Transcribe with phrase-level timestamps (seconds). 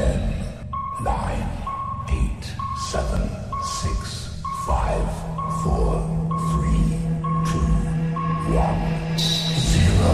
[0.00, 0.16] Ten,
[1.04, 1.44] nine,
[2.08, 2.44] eight,
[2.90, 3.20] seven,
[3.62, 5.04] six, five,
[5.62, 6.00] four,
[6.48, 6.96] three,
[7.44, 7.68] two,
[8.48, 8.80] one,
[9.18, 10.08] zero.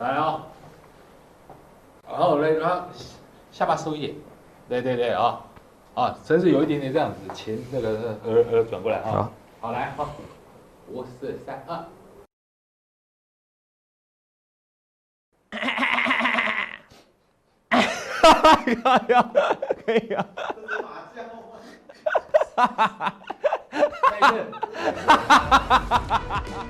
[0.00, 0.40] 来哦，
[2.08, 2.86] 然后嘞，然后
[3.52, 4.14] 下巴收一点，
[4.68, 5.38] 对对对啊，
[5.94, 10.08] 啊，身子有一点点这样子，前那个耳耳转过来啊，好，好来好，
[10.88, 11.78] 五四三二。
[18.40, 19.30] 可以啊，
[19.84, 20.26] 可以啊。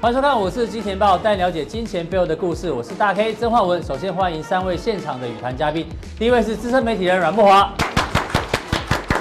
[0.01, 2.73] 欢迎收看，我是金钱豹，带你了解金钱背后的故事。
[2.73, 3.83] 我是大 K 曾焕文。
[3.83, 5.87] 首先欢迎三位现场的与谈嘉宾，
[6.19, 7.69] 第一位是资深媒体人阮慕驊，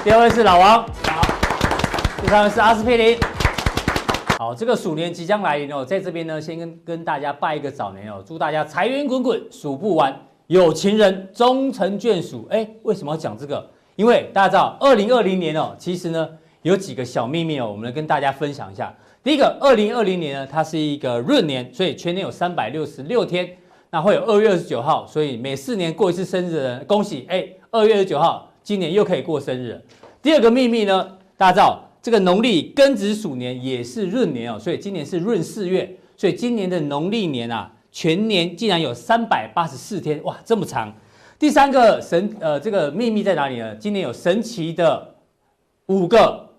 [0.04, 1.22] 第二位是老王，好，
[2.22, 3.20] 第三位是阿司匹林。
[4.38, 10.16] 好，这个鼠年即将来临哦，在这边呢，先跟跟大家拜一个早年哦，祝大家财源滚滚，数不完，
[10.50, 12.48] 有情人终成眷属。
[12.50, 13.70] 哎，为什么要讲这个？
[13.96, 16.28] 因为大家知道，二零二零年哦，其实呢
[16.64, 18.92] 有几个小秘密哦，我们来跟大家分享一下。
[19.24, 23.48] 第一个，二零二零年呢，它是一个闰年，所以全年有三百六十六天，
[23.92, 29.80] 那会有二月二十九号，所以每四年过一次生日的人，恭喜哎，二月二十九号今年又可以过生日。
[30.20, 40.94] 第二个秘密呢，大家知道这个农历庚子鼠年也是闰年哦，所以今年是闰四月，所以今年的农历年啊，全年竟然有三百八十四天，哇，这么长。
[41.38, 43.76] 第三个神呃，这个秘密在哪里呢？
[43.76, 45.16] 今年有神奇的
[45.88, 46.50] 五个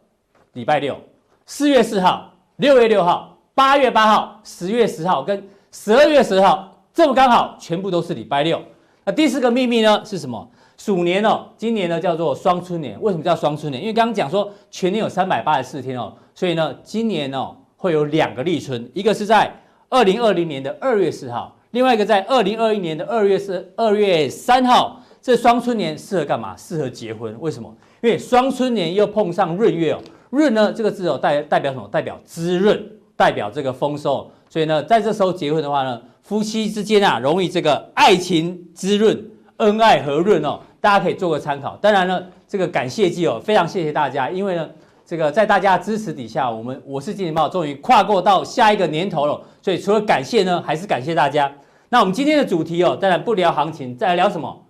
[0.55, 0.98] 礼拜六，
[1.47, 2.28] 四月四号。
[2.56, 8.62] 六月六号、八月八号、十月十号跟十二月十号，这么刚好，全部都是礼拜六。
[9.03, 10.47] 那第四个秘密呢是什么？
[10.77, 13.00] 鼠年哦，今年呢叫做双春年。
[13.00, 13.83] 为什么叫双春年？
[13.83, 19.50] 因为刚刚讲说全年有三百八十四天哦，所以呢，今年哦会有两个立春，一个是在
[19.91, 25.02] 二零二零年的二月四号，另外一个在二零二一年的二月四二月三号。
[25.20, 26.56] 这双春年适合干嘛？
[26.56, 27.36] 适合结婚。
[27.41, 27.70] 为什么？
[28.00, 30.00] 因为双春年又碰上闰月哦。
[30.30, 31.86] 闰呢，这个字哦，代代表什么？
[31.92, 34.31] 代表滋润，代表这个丰收。
[34.48, 40.60] 所以呢，在这时候结婚的话呢，夫妻之间啊，容易这个爱情滋润，恩爱和润哦。
[40.81, 41.76] 大家可以做个参考。
[41.82, 44.70] 当然呢，这个感谢祭哦，非常谢谢大家，因为呢，
[45.10, 49.43] 这个在大家支持底下，我们我是金钱豹终于跨过到下一个年头了。
[49.60, 51.53] 所以除了感谢呢，还是感谢大家。
[51.88, 54.65] 那我们今天的主题哦，当然不聊行情，再来聊什么？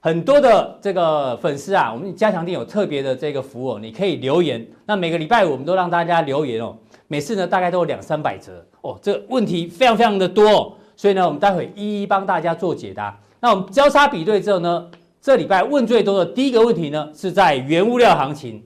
[0.00, 4.62] 很多的这个粉丝啊，我们加强店有特别的这个服务，你可以留言。
[4.84, 6.76] 那每个礼拜我们都让大家留言哦，
[7.06, 13.18] 每次呢大概都有两三百折哦，这个问题非常非常的多哦，所以呢我们待会一一帮大家做解答。
[13.40, 14.86] 那我们交叉比对之后呢，
[15.22, 18.62] 这礼拜问最多的第一个问题呢是在原物料行情。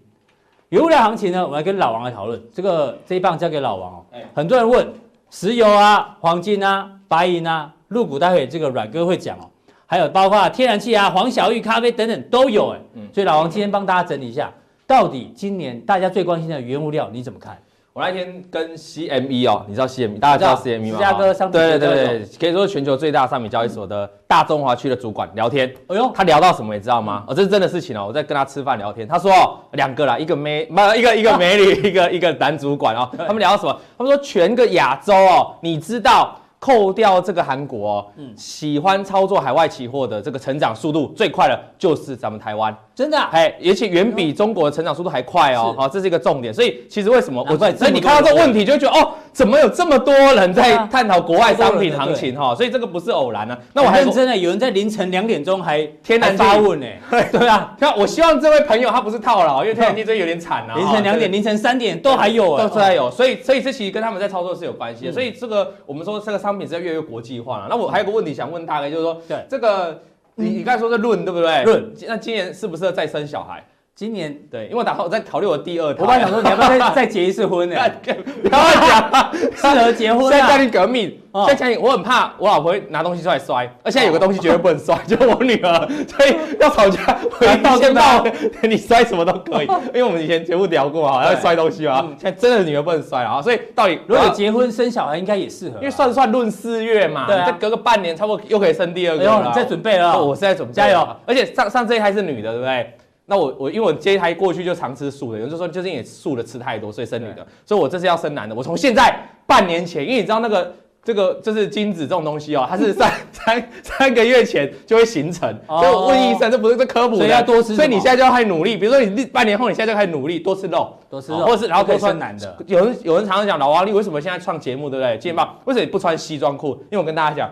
[0.73, 2.43] 原物料行情呢，我们来跟老王来讨论。
[2.51, 4.07] 这个这一棒交给老王哦。
[4.35, 4.91] 很多人问
[5.29, 9.51] 石油啊、黄金啊、白银啊、入股，待会这个阮哥会讲哦。
[9.85, 12.81] 还有包括天然气啊、黄小玉、咖啡等等都有哎，
[13.13, 14.51] 所以老王今天帮大家整理一下，
[14.87, 17.59] 到底今年大家最关心的原物料你怎么看？
[17.95, 20.97] 我那天跟 CME 哦，你知道 CME，大家知道 CME 吗？
[20.97, 21.51] 芝加哥商。
[21.51, 25.71] 对对对，可以说全球最大商品交易所的大中华区的主管聊天。
[25.89, 27.23] 哎呦，他聊到什么你知道吗？
[27.27, 29.31] 哦，这是真的事情哦，我在跟他吃饭聊天，他说
[29.73, 33.79] 两个啦，一个美，不，一个一个美女，一个 一个男主管哦， 他们聊到什么？
[33.99, 36.35] 他们说全个亚洲哦，你知道？
[36.63, 46.53] 扣掉这个韩国、哦，嗯，喜欢操作海外期货的这个成长速度最快的，就是咱们台湾，真的、啊，哎，而且远比中国的成长速度还快哦，好，这是一个重点。
[46.53, 52.55] 所以其实为什么我在，所以你看到这个问题，就觉得哦，怎么有这么多人在探讨国外商品行情哈？
[52.55, 53.61] 所以这个不是偶然呢、啊。
[53.73, 56.87] 那我还真的有人在凌晨两点钟还天然发问呢，
[57.33, 57.75] 对啊。
[57.81, 60.77] 那我希望这位朋友他不是套牢，因为天然气这有点惨啊。
[60.79, 63.11] 凌晨两点、凌晨三点都还有，都还有。
[63.11, 65.13] 所以，所以这其实跟他们在操作是有关系的。
[65.13, 67.33] 所以这个我们说这个商品是在越来越国际。
[67.33, 69.99] 计划了，那我还有个问题想问大概就是说，对这个
[70.35, 71.65] 你你刚才说是论对不对？
[71.65, 73.65] 论，那今年适不适合再生小孩？
[74.03, 76.03] 今年对，因为我打算我在考虑我第二胎。
[76.03, 77.77] 我刚想说，你要不要再再结一次婚呢？
[78.03, 80.23] 不要讲，适合结婚。
[80.29, 88.27] 现在家庭革命，现在家庭我很怕我老婆会拿东西出来摔，而现在有个东西绝对不能摔，就是我女儿， 所以要吵架，我一先到
[88.63, 99.45] 你摔什么都可以，因为我们以前节目聊过啊，要摔东西啊，现在真的女儿不能摔啊，所以到底如果结婚生小孩应该也适合，因为算算论四月嘛，对，再隔个半年差不多又可以生第二个了。
[99.47, 101.09] 你在准备了，我是在准备，加油！
[101.25, 102.95] 而且上上这一胎是女的，对不对？
[103.33, 108.55] 那我我因为我这一胎过去就常吃素的，有人就说就是因为素的吃太多，所以生女的，所以我这次要生男的。
[108.55, 110.71] 我从现在半年前，因为你知道那个
[111.03, 117.75] 这个就是精子这种东西哦，它是三 三三个月前就会形成，所以我问医生，这不是这科普的，所以要多吃。
[117.75, 122.55] 所以你现在就要开始努力，比如说你半年后，你现在就开始努力多吃肉，多吃肉，或者是然后可多穿男的。
[122.67, 125.13] 有人有人常常讲老王，你为什么现在创节目，对不对？
[125.15, 126.73] 金钱爆为什么你不穿西装裤？
[126.91, 127.51] 因为我跟大家讲。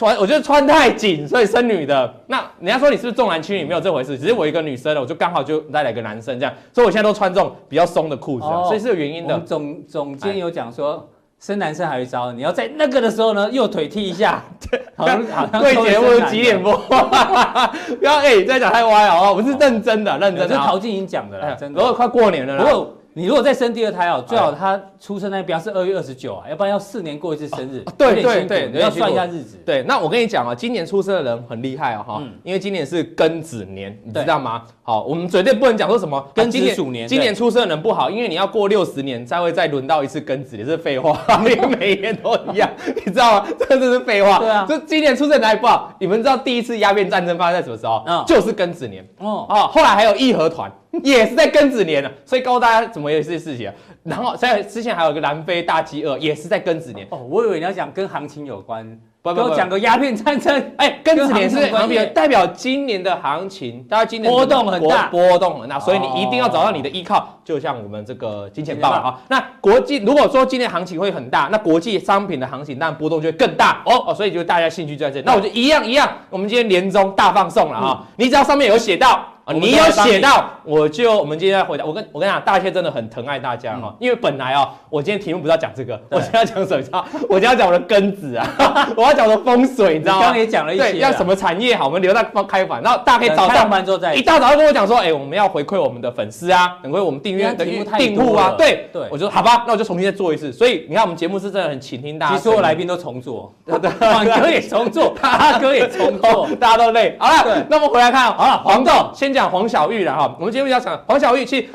[0.00, 2.10] 穿，我觉得穿太紧，所以生女的。
[2.26, 3.64] 那人家说你是不是重男轻女？
[3.64, 9.38] 没有这回事，只是我一个女生的，我就刚好就再来个男生这样，所以我现在都穿这种比较松的裤子，哦、所以是有原因的。
[9.40, 11.06] 总总监有讲说。
[11.42, 14.44] 生男生还有一招，你要在那个的时候呢，右腿踢一下。
[14.70, 16.76] 对，好像好像贵节目几点播？
[17.98, 20.48] 不要哎，再讲太歪了哦，我是认真的，认真的。
[20.48, 21.80] 这陶晶莹讲的啦，真的。
[21.80, 27.82] 如果快过年了，如果你如果再生第二胎哦，最好他出生那边是二月二十九啊，要不然要四年过一次生日。
[27.98, 29.58] 对对对，你要算一下日子。
[29.66, 34.62] 对，那我跟你讲啊，今年出生的人很厉害哦哈，因为今年是庚子年，你知道吗？
[34.82, 43.48] 好，我们绝对不能讲说什么庚子鼠年，今年出生的人不好，因为你要过六十年才会再轮到一次庚子，也是废话， 因为每年都一样，你知道吗？
[43.68, 44.38] 真的是废话。
[44.38, 45.92] 对啊，就今年出生哪里不好？
[45.98, 48.04] 你们知道第一次鸦片战争发生在什么时候？
[48.06, 49.04] 嗯，就是庚子年。
[49.18, 50.70] 哦哦，后来还有义和团。
[51.04, 53.74] 也是在庚子年了，所以告诉大家怎么有这些事情啊。
[54.02, 57.06] 然后在之前还有一个南非大饥饿，也是在庚子年。
[57.10, 60.72] 哦，我以为你要讲跟行情有关，不不不，讲个鸦片战争。
[60.78, 69.20] 哎，庚子年是行情，代表今年的行情，大家今年波动很大，波动很大，所以你一定要找到你的依靠，就像我们这个金钱豹啊。
[69.28, 75.24] 那国际如果说今年行情会很大，那国际商品的行情当然波动就会更大哦哦，所以就大家兴趣就在这里。
[75.26, 79.24] 那我就一样一样，我们今天年终大放送了啊，你只要上面有写到。
[79.52, 81.84] 你有写到，我就我们今天要回答。
[81.84, 87.04] 我跟我跟你讲，大谢真的很疼爱大家哈，因为本来哦，我今天题目不是要讲这个，我今天要讲什么？
[87.28, 88.46] 我今天要讲我的根子啊，
[88.96, 90.20] 我要讲我的风水，你知道吗？
[90.20, 100.52] 刚刚也讲了一些，要什么产业好，我们留到开盘，然后大家可以早上班之后再一大早就跟我讲说，哎，我们要回馈我们的粉丝啊，回馈我们订阅的订户啊，对对，我就说好吧，那我就重新再做一次。
[100.52, 107.16] 所以你看，我们节目是真的很倾听大家，其实所有来宾都重做， 黄哥也重做，大哥也重做，大家都累。
[107.18, 110.14] 好了，那我们回来看，好了，黄豆先讲黄小玉了。
[110.14, 111.44] 哈，我们节目要讲黄小玉。
[111.44, 111.68] 其实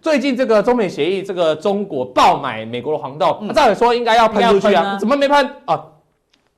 [0.00, 5.80] 最近这个中美协议，这个中国爆买美国的黄豆，照理说应该要喷出去啊，啊怎么没喷啊？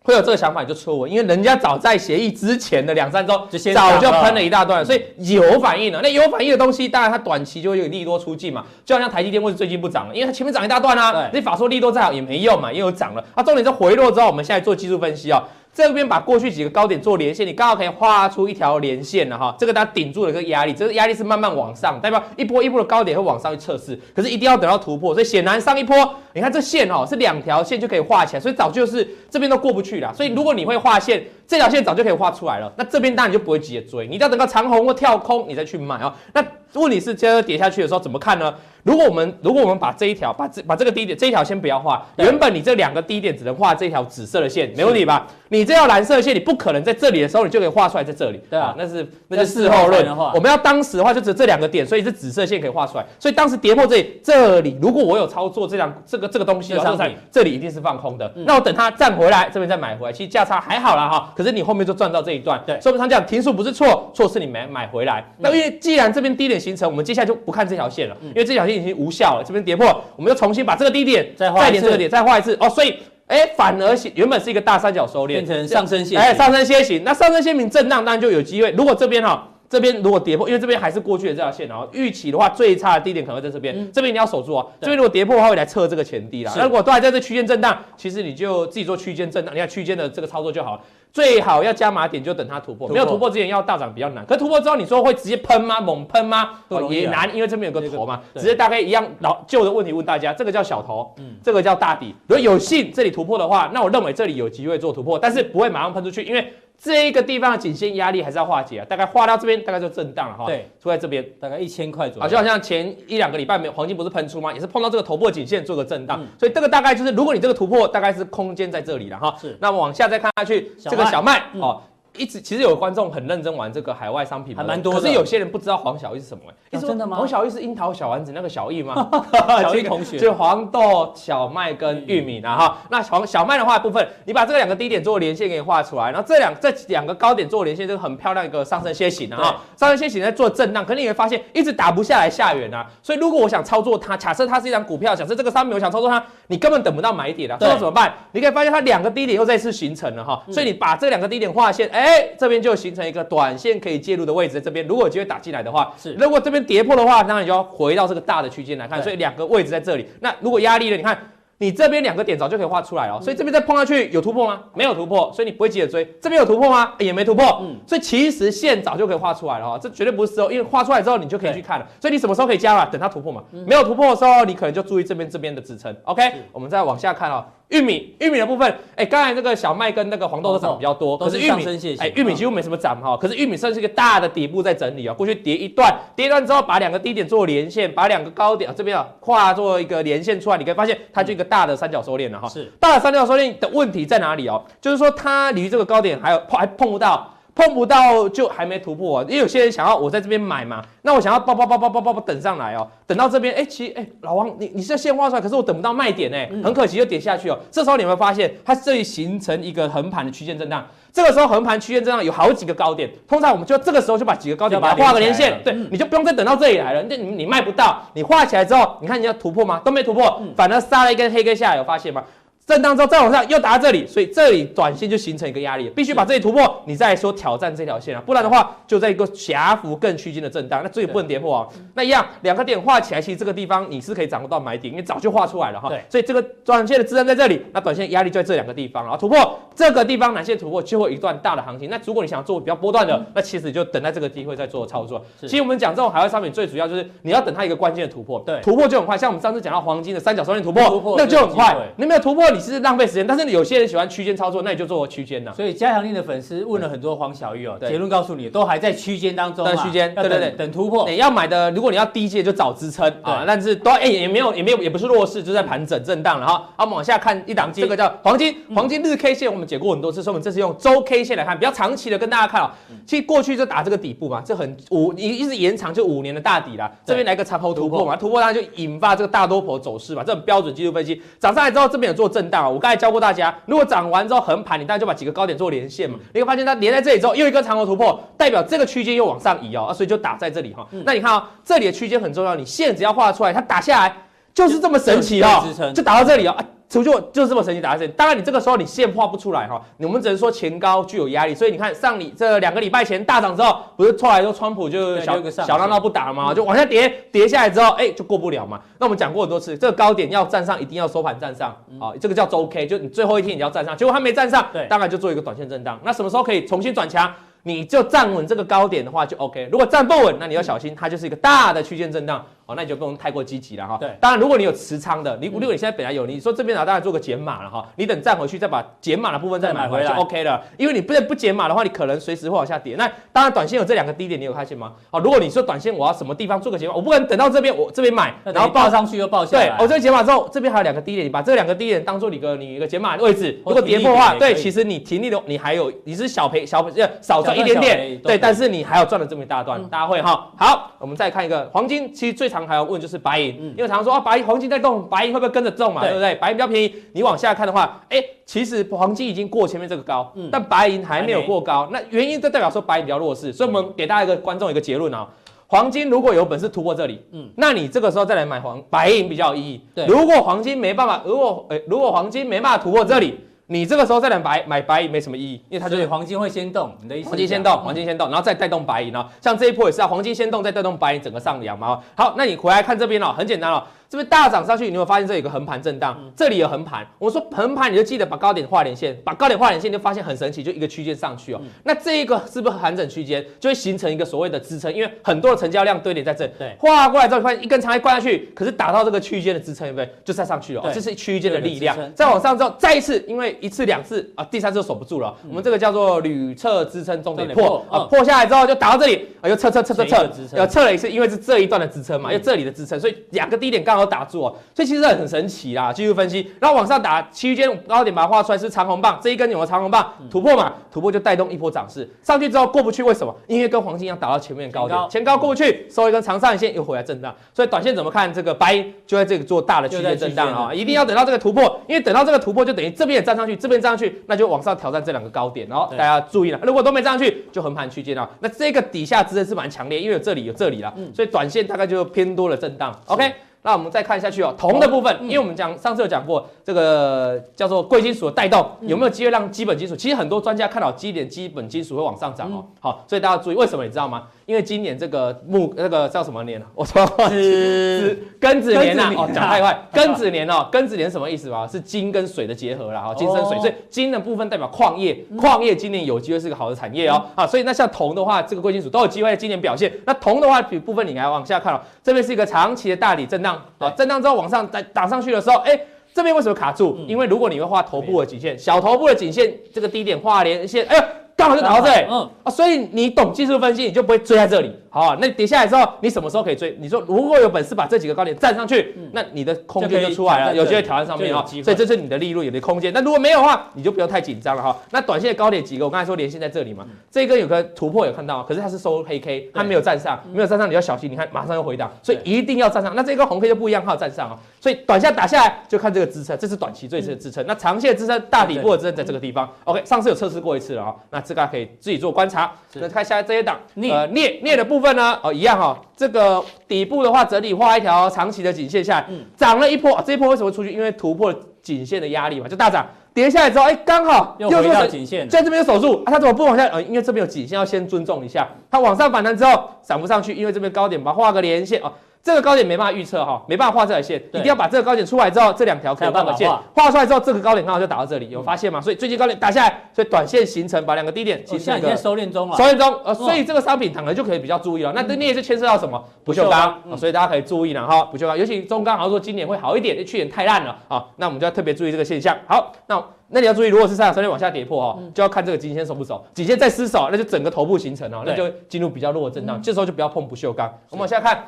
[0.03, 5.99] 会有这个想法就错误，因为人家早在协议之前的两三周就先早就喷了一大段，所以有反应了。
[6.01, 8.65] 那有反应的东西，当然它短期就会有利多出尽嘛。
[8.85, 10.15] 就好像台积电为什么最近不涨了？
[10.15, 13.25] 因为它前面涨一大段啊，对你法说利多再好也没用嘛，因为有涨了。
[13.35, 15.43] 它、啊、重点是回落之后，我们现在做技术分析啊、哦。
[15.77, 19.55] 这边把过去几个高点做连线，你刚好可以画出一条连线了哈。
[19.59, 23.95] 这个它顶住了一个压力，这个压力是慢慢往上，代表一波一波的高点会往上去测试。
[24.15, 25.95] 可是一定要等到突破，所以显然上一波，
[26.33, 29.07] 你看这线哦是两条线就可以画起来，所以早就是
[29.37, 30.11] 这边都过不去了。
[30.15, 32.73] 所以如果你会画线，这条线早就可以画出来了。
[32.75, 36.11] 那这边当然就不会急着追，你要等到长红或跳空，你再去买哦。
[36.33, 36.43] 那
[36.73, 38.55] 问题是接着跌下去的时候怎么看呢？
[38.83, 45.27] 如果我们如果我们把这一条把这把这个低点这一条先不要画，原本你这两个低点只能画这条紫色的线，没问题吧？
[45.49, 53.05] 你这条蓝色的线你不可能在这里的时候你就可以画出来在这里，对啊，那是那是事后论的话，我们要当时的话就只这两个点，所以是紫色线可以画出来。
[53.19, 56.97] 所以当时跌破这里这里，如果我有操作这两这个这个东西的话，
[57.31, 58.31] 这里一定是放空的。
[58.47, 61.33] 那我等它站回来，这边再买回来，其实价差还好啦哈。
[61.37, 65.25] 可是你后面就赚到这一段，对，所以我们常讲停损不是错，错是你没买回来。
[65.39, 69.45] 那因为既然这边低点形成，我们接下来就不看这条线了，因为这条线已经无效了。
[69.47, 69.87] 这边跌破，
[70.17, 72.97] 我们就重新把这个低点再画一次，这个点再画一次哦，所以
[73.27, 78.71] 哎，反而原本是一个大三角收敛，变成上升线，哎，上升楔形，那上升楔形震荡当然就有机会。
[78.73, 84.71] 如果这边哈，这边如果跌破，因为这边还是过去的这条线，然后预期的话，最差的低点可能会在这边，嗯、这边你要守住哦。
[84.81, 86.53] 对这边如果跌破的话，会来测这个前低啦。
[86.55, 90.81] 那是如果都还在这区间震荡，其实你就自己做区间震荡，你看区间的这个操作就好了。
[91.13, 92.87] 最好要加码点，就等它突破。
[92.87, 94.25] 突破没有突破之前要大涨比较难。
[94.27, 95.81] 可突破之后，你说会直接喷吗？
[95.81, 96.51] 猛喷吗？
[96.91, 98.21] 也难，因为这边有个头嘛。
[98.35, 102.15] 直接大概一样老旧的问题问大家，这个叫小头，嗯，这个叫大底。
[102.27, 106.53] 如果有幸这里突破的话，那我认为这里有机会做突破，但是不会马上喷出去，因为。
[106.79, 110.47] 这一个地方的颈线压力还是要化解啊，大概化到这边，大概就震荡了哈。
[110.47, 112.27] 对，出在这边大概一千块左右。
[112.27, 114.53] 啊，就好像前一两个礼拜没有黄金不是喷出吗？
[114.53, 119.35] 也是碰到这个头部颈线做个震荡，嗯、所以这个大概就是，如果你这个突破大概是空间在这里了哈。
[119.41, 121.81] 是，那么往下再看下去，麦这个小麦哦。
[122.17, 125.01] 嗯一直其实有观众很认真玩这个海外商品，还蛮多的。
[125.01, 127.17] 可是有些人不知道黄小玉是什么哎，真的吗？
[127.17, 129.09] 黄小玉是樱桃小丸子那个小玉吗？
[129.61, 142.87] 小玉同学，就黄豆、小麦跟玉米然哈，那黄小麦的话部分，你把这个两个低点做连线给你画出来，然后这两这两个高点做连线，这个很漂亮一个上升楔形啊，上升楔形在做震荡，可是你会发现一直打不下来下缘啊。
[143.03, 148.13] 所以如果我想操作它，假设它是一张股票，假设这个商品我想操作它，你根本等不到买点了，这怎么办？
[148.33, 152.06] 你可以发现它两个低点又再次形成了哈，所以你把这两个低点画线，哎，
[152.39, 152.77] 这边就。
[152.77, 159.03] 形成一个短线可以介入的位置，在这边如果有机会打进来的话，是如果这边跌破的话，那你就要回到这个大的区间来看。
[159.03, 160.07] 所以两个位置在这里。
[160.21, 160.97] 那如果压力呢？
[160.99, 161.19] 你看
[161.59, 164.65] 你这边两个点早就可以画出来了，所以这边再碰下去有突破吗？
[164.75, 166.05] 没有突破，所以你不会急着追。
[166.21, 166.93] 这边有突破吗？
[166.99, 171.87] 也没突破，嗯，所以其实线早就可以画出来了哈，这绝对不是哦，因为画出来之后你就可以去看了。
[172.01, 172.87] 所以你什么时候可以加了？
[172.93, 175.95] 等它突破嘛，没有突破的时候，你可能就注意这边这边的支撑。
[176.05, 176.23] OK，
[176.53, 177.45] 我们再往下看哦。
[177.69, 181.65] 玉米，玉米的部分，哎，刚才那个小麦跟那个黄豆都涨比较多，可是玉米，
[181.99, 183.17] 哎，玉米几乎没什么涨哈。
[183.17, 192.49] 可是玉米算是一个大的底部在整理啊，过去跌一段，跌一段之后把两个低点做连线，把两个高点啊这边啊跨做一个连线出来，你可以发现它就一个大的三角收敛了哈。
[192.49, 194.63] 是，大的三角收敛的问题在哪里哦？
[194.81, 197.33] 就是说它离这个高点还有碰还碰不到。
[197.57, 207.59] 碰不到就还没突破啊，因为有些人想要我在这边买嘛，那我想要抱抱抱抱抱抱等上来哦，等到这边，哎，其实哎，老王你你是要先画出来，可是我等不到卖点哎，很可惜就跌下去哦。
[207.71, 219.81] 这时候你会发现它这里形成一个横盘的区间震荡，这个时候横盘区间震荡有好几个高点，通常我们就这个时候就把几个高点把它画个连线，对，你就不用再等到这里来了，那你你卖不到，你画起来之后，你看你要突破吗？
[219.83, 222.23] 都没突破，反而杀了一根黑 K 下来，有发现吗？
[222.67, 231.69] 震荡之后再往上又打到这里，所以这里短线就形成一个压力，必须把这里突破，你再来说挑战这条线啊，不然的话就在一个狭幅更区间的震荡，那这里不能跌破啊。
[231.95, 235.89] 那一样两个点画起来，其实这个地方你是可以掌握到买点，因为早就画出来了哈。
[235.89, 241.89] 对，所以这个短线的支撑在这里，那短线压力就在这两个地方，然后突破这个地方，哪线突破就会一段大的行情。
[241.89, 245.25] 那如果你想做比较波段的，那其实就等待这个机会再做操作。
[245.41, 249.17] 其实我们讲这种海外商品最主要就是你要等它一个关键的突破，对，突破就很快。
[249.17, 251.77] 像我们上次讲到黄金的三角收敛突破，那就很快。
[251.95, 255.53] 你没有突破，你是浪费时间，但但是有些人喜欢区间操作，那你就做个区间呐。
[255.55, 259.65] 所以加强錠的粉丝问了很多黄小玉哦，结论告诉你，都还在区间当中。
[259.65, 261.09] 在区间，对对对，等突破。
[261.09, 263.45] 你要买的，如果你要低阶，就找支撑啊。
[263.47, 266.41] 但是都哎也没有也没有也不是弱势，就在盘整震荡。
[266.41, 272.71] 了哈啊，我们往下看一档，这个叫黄金黄金日 K 线，我们解过很多次，所以我们这次用周 K 线来看，比较长期的跟大家看哦。
[273.07, 276.91] 其实过去就打这个底部嘛，这很五一一直延长就五年的大底啦。
[277.05, 281.21] 这边来个长头突破嘛，突破它就引发这个大多头走势嘛，这种标准技术分析。
[281.39, 282.73] 涨上来之后，这边有做震荡。
[282.73, 284.07] 我刚才教过大家，如果涨。
[284.07, 290.87] 完之后横盘，你大概就把几个高点做连线嘛，你会发现它连在这里之后，又一个长头突破，代表这个区间又往上移哦，啊所以就打在这里哈。
[291.05, 294.17] 那你看啊，这里的区间很重要，你线只要画出来，它打下来
[294.57, 295.63] 就是这么神奇哦，
[295.95, 296.57] 就打到这里哦。
[296.89, 298.13] 就就就是这么神奇，打到这里。
[298.17, 301.53] 当然，你这个时候你线画不出来哈，我们只能说前高具有压力。
[301.53, 308.81] 所以你看上你这两个礼拜前大涨之后，不是后来说川普就小小闹闹不打嘛，就往下跌，跌下来之后，哎，就过不了嘛。
[308.99, 315.99] 那我们讲过很多次，这个高点要站上，一定要收盘站上啊，这个叫周 K，就你最后一天你要站上，结果它没站上，对，当然就做一个短线震荡。
[316.05, 317.31] 那什么时候可以重新转强？
[317.65, 319.69] 你就站稳这个高点的话就 OK。
[319.73, 322.47] 如果站不稳，那你要小心，它就是一个大的区间震荡。
[322.67, 323.97] 哦，那你就不用太过积极了哈。
[323.99, 327.87] 对，当然如果你有持仓的，你如果你现在本来有，你说这边啊，当然做个减码了哈。
[327.95, 330.61] 你等站回去再把减码的部分再买回来就 OK 了。
[330.77, 332.97] 因为你不不减码的话，你可能随时会往下跌。
[332.97, 334.93] 那当然短线有这两个低点，你有发现吗？
[335.11, 339.69] 哦，如果你说短线我要什么地方做个减码，我不可能等到这边我这边买，然后报上去又报下来。
[339.69, 343.61] 对，我这个减码之后，这边还有两个低点，你把这两个低点当做你个你一个减码的位置。
[343.65, 350.49] 如果跌破的话，对，其实你停利的你还有你是小赔小赔少赚一点点，对，但是你还要赚了这么一大段，大家会哈。
[350.59, 353.37] 好，我们再看一个黄金，其实最常还要问就是白。
[353.37, 356.01] 白银，因为常常说啊，白银黄金在动，白银会不会跟着动嘛？
[356.01, 356.35] 对不对？
[356.37, 365.29] 白银比较便宜，你往下看的话，哎，其实黄金已经过前面这个高，但白银还没有过高，那原因就代表说白银比较弱势，所以我们给大家一个观众一个结论啊，
[365.67, 369.83] 黄金如果有本事突破这里，嗯，那你这个时候再来买黄白银比较有意义。
[369.95, 373.39] 对，如果黄金没办法，如果哎，如果黄金没办法突破这里。
[373.69, 377.29] 你这个时候再来白买白银没什么意义，因为它就是黄金会先动，你的意思？
[377.29, 379.27] 黄金先动，黄金先动，然后再带动白银哦。
[379.41, 382.01] 像这一波也是啊，黄金先动再带动白银整个上扬嘛。
[382.15, 383.83] 好，那你回来看这边哦，很简单哦。
[384.09, 387.07] 这边大涨上去，你会发现这里有个横盘震荡，这里有横盘。
[387.19, 391.61] 我说横盘，你就记得把高点画连线，把高点画连线，你就发现很神奇，就一个区间上去哦。
[391.85, 394.93] 那这一个是不是盘整区间，就会形成一个所谓的支撑？
[394.93, 400.15] 因为很多的成交量堆叠在这，对，画过来之后，发现一根长黑挂下去，可是打到这个区间的支撑，对不对？
[400.25, 401.97] 就再上去了，这是区间的力量。
[402.15, 405.35] 再往上之后，再一次，因为一次两次啊，第三次就守不住了。
[405.49, 414.57] 我们这个叫做屡测支撑终点破啊，破下来之后就打到这里啊，又测测测测测，又测了一次，因为是这一段的支撑嘛，又这里的支撑，所以两个低点刚好打住哦。
[414.75, 420.13] 所以其实很神奇啦，技术分析，然后往上打区间高点，把它画出来是长红棒，这一根有个长红棒？
[420.29, 423.33] 突破嘛，突破就带动一波涨势，上去之后过不去，为什么？
[423.47, 425.37] 因为跟黄金一样打到前面高点，前高。
[425.37, 428.33] 过不去，收一根长上影线又回来震荡，所以短线怎么看？
[428.33, 443.31] 这个白银就在这个做大的区间震荡啊，一定要等到这个突破，因为等到这个突破就等于这边也站上去，这边站上去，那就往上挑战这两个高点，然后大家注意了，如果都没站上去，就横盘区间啊，那这个底下支撑是蛮强烈，因为有这里有这里了，所以短线大概就偏多了震荡，OK。
[443.67, 449.97] 那我们再看下去哦，铜的部分，因为我们讲上次有讲过，这个叫做贵金属的带动，有没有机会让基本金属？
[449.97, 452.65] 其实很多专家看到基点基本金属会往上涨哦。
[452.79, 454.29] 好，所以大家注意，为什么你知道吗？
[454.47, 456.63] 因为今年这个木那个叫什么年？
[456.73, 459.13] 我说是庚子年呐。
[459.17, 461.67] 哦，讲太快，庚子年哦，庚子年什么意思吧？
[461.67, 463.01] 是金跟水的结合啦。
[463.01, 467.21] 哈，金生水，所以金的部分代表矿业，矿业今年有机会是个好的产业哦。
[467.35, 469.93] 啊，所以那像铜的话，这个贵金属都有机会在今年表现。
[470.05, 475.79] 那铜的话，部分你来往下看哦，这边是一个长期的大底震荡啊，震荡之后往上再打上去的时候，哎。
[476.15, 476.97] 这边为什么卡住？
[477.07, 481.03] 因为如果你会画头部的颈线，小头部的颈线这个低点画连线，哎呦。
[481.37, 482.31] 刚好就打到这里，嗯。
[482.45, 485.19] 啊，所以你懂技术分析，你就不会追在这里，好啊。
[485.21, 486.75] 那跌下来之后，你什么时候可以追？
[486.81, 491.45] 你说如果有本事把这几个高点站上去，那你的空间就出来了，有机会挑战上面哦。
[491.63, 492.91] 所以这是你的利润，有的空间。
[492.95, 494.75] 那如果没有的话，你就不要太紧张了哈。
[494.91, 495.85] 那短线的高点几个？
[495.85, 501.11] 我刚才说连线在这里嘛，这一根有个突破有看到，可是它是收黑 K，它没有站上，没有站上你要小心。
[501.11, 502.97] 你看马上又回档，所以一定要站上。
[502.97, 504.37] 那这根红 K 就不一样，它有站上啊。
[504.59, 507.45] 所以短线打下来就看这个支撑，这是短期最次的支撑。
[507.47, 509.49] 那长线支撑大底部的支撑在这个地方。
[509.65, 510.95] OK，上次有测试过一次了啊。
[511.11, 512.17] 那这个可以自己做。
[512.17, 520.73] 观察，那看下来这些档，呃，镍镍的部分呢，哦，一样哈、哦，这个底部的话整理画一条长期的颈线下来，涨了一波，这一波为什么出去？
[520.73, 526.65] 因为突破颈线的压力嘛，就大涨，跌下来之后，哎，刚好又回到颈线，在这边有守住，啊，它怎么不往下？
[526.67, 531.93] 呃，因为这边有颈线，要先尊重一下，它往上反弹之后涨不上去，因为这边高点把它画个连线哦。
[532.27, 536.91] 这个高点没办法预测哈，没办法画这条线，一定要把这个高点出来之后，这两条可以画个线，画。
[536.91, 538.81] 出来之后，这个高点刚好就打到这里，有发现吗？
[538.81, 544.93] 所以最近高点打下来，所以短线形成把两个低点形成一个收敛中了，收敛中，呃，所以这个商品可能就可以比较注意了。
[544.93, 546.03] 那这你也是牵涉到什么？
[546.25, 550.77] 不锈钢，所以大家可以注意了哈，不锈钢，尤其中钢好像说今年会好一点，去年太烂了。
[550.89, 552.37] 啊，那我们就要特别注意这个现象。
[552.49, 560.73] 好，那那你要注意，如果是三角收敛往下跌破哈，就要看这个颈线守不守，颈线再失守，那就整个头部形成了，那就进入比较弱的震荡，这时候就不要碰不锈钢。
[560.89, 561.47] 我们往下看。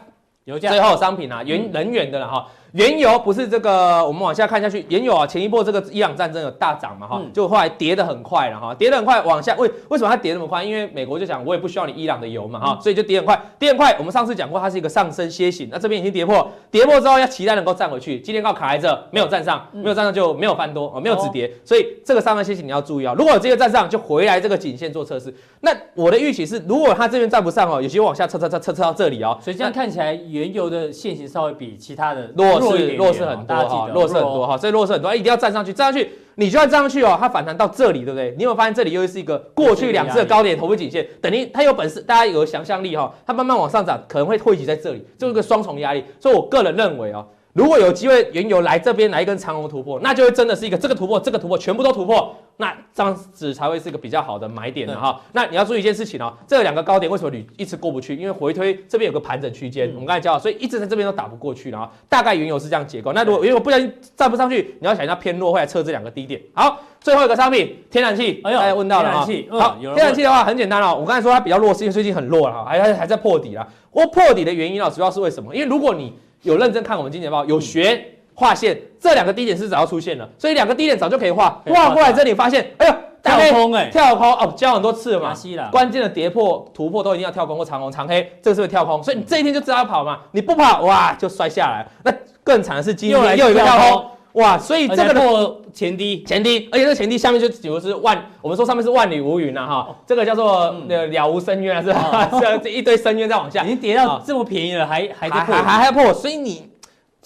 [0.56, 2.46] 最后商品啊，原能源的了哈。
[2.72, 10.62] 原油不是这个，我们往下看下去，原油啊，前一波这个伊朗战争有大涨嘛哈，就后来跌得很快了哈，跌得很快往下，为为什么它跌那么快？
[10.62, 13.96] 因为美国就讲我也不需要你伊朗的油嘛哈，所以就跌很快，跌很快。
[13.98, 25.34] 我们上次讲过，它是一个上升楔形，那这边已经跌破，跌破之后要期待能够站回去，今天刚好卡在这，没有站上，没有站上就没有翻多啊，没有止跌，所以这个上升楔形你要注意啊，如果有这个站上，就回来这个颈线做测试。
[25.60, 33.38] 那我的预期是，如果它这边站不上哦，有些往下测测测测测到这里哦，所以这样看起来原油的线型稍微比其他的弱势弱势很。
[33.46, 37.16] 多哈，弱势很多哈，所以弱势很多，一定要站上去，站上去，你就要站上去哦。
[37.18, 38.34] 它反弹到这里，对不对？
[38.36, 41.06] 你有没有发现这里又是一个过去两次的高点头部颈线？
[41.20, 46.04] 等于它有本事，大家有想象力哈，它慢慢往上涨，可能会汇集在这里，就是个双重压力。
[46.20, 47.26] 所以我个人认为哦。
[47.54, 55.20] 如果有机会原油来这边来一根长红突破，那就会真的是一个这个突破，这个突破全部都突破，那这样子才会是一个比较好的买点的哈。
[55.32, 58.16] 那你要注意一件事情哦，这两个高点为什么你一直过不去？
[58.16, 61.90] 因为回推这边有个盘整区间，我们刚才讲，所以一直在这边都打不过去了啊。
[62.08, 63.12] 大概原油是这样结构。
[63.12, 66.40] 那如果原油不小心站不上去，你要想一下偏弱，会来测这两个低点。
[66.52, 69.26] 好，最后一个商品天然气，哎呦，大家问到了啊。
[69.50, 73.64] 好，天然气的话很简单哦，我刚才说它比较弱，是因为最近很弱了哈，还还还在破底了。
[73.92, 75.54] 我破底的原因啊，主要是为什么？
[75.54, 78.17] 因为如果你有认真看我们金钱报，有学。
[78.38, 81.60] 画线，这两个低点是早就出现了，所以两个低点早就可以画。
[81.66, 85.34] 画过来这里发现，哎呦，跳空哎，跳空哦，教很多次了嘛。
[85.72, 89.02] 关键的跌破突破都一定要跳空或长红长黑，这个是不是跳空？
[89.02, 91.84] 所以你这一天就知道要跑嘛，你不跑哇就摔下来。
[92.04, 102.30] 那更惨的是今天又有一个跳空哇，所以这个破前低前低，而且这前低下面就比如是万，我们说上面是万里无云了哈，这个叫做那了无深渊啊是吧？
[102.62, 106.70] 这一堆深渊在往下，已经跌到这么便宜了，还还还还还要破，所以你。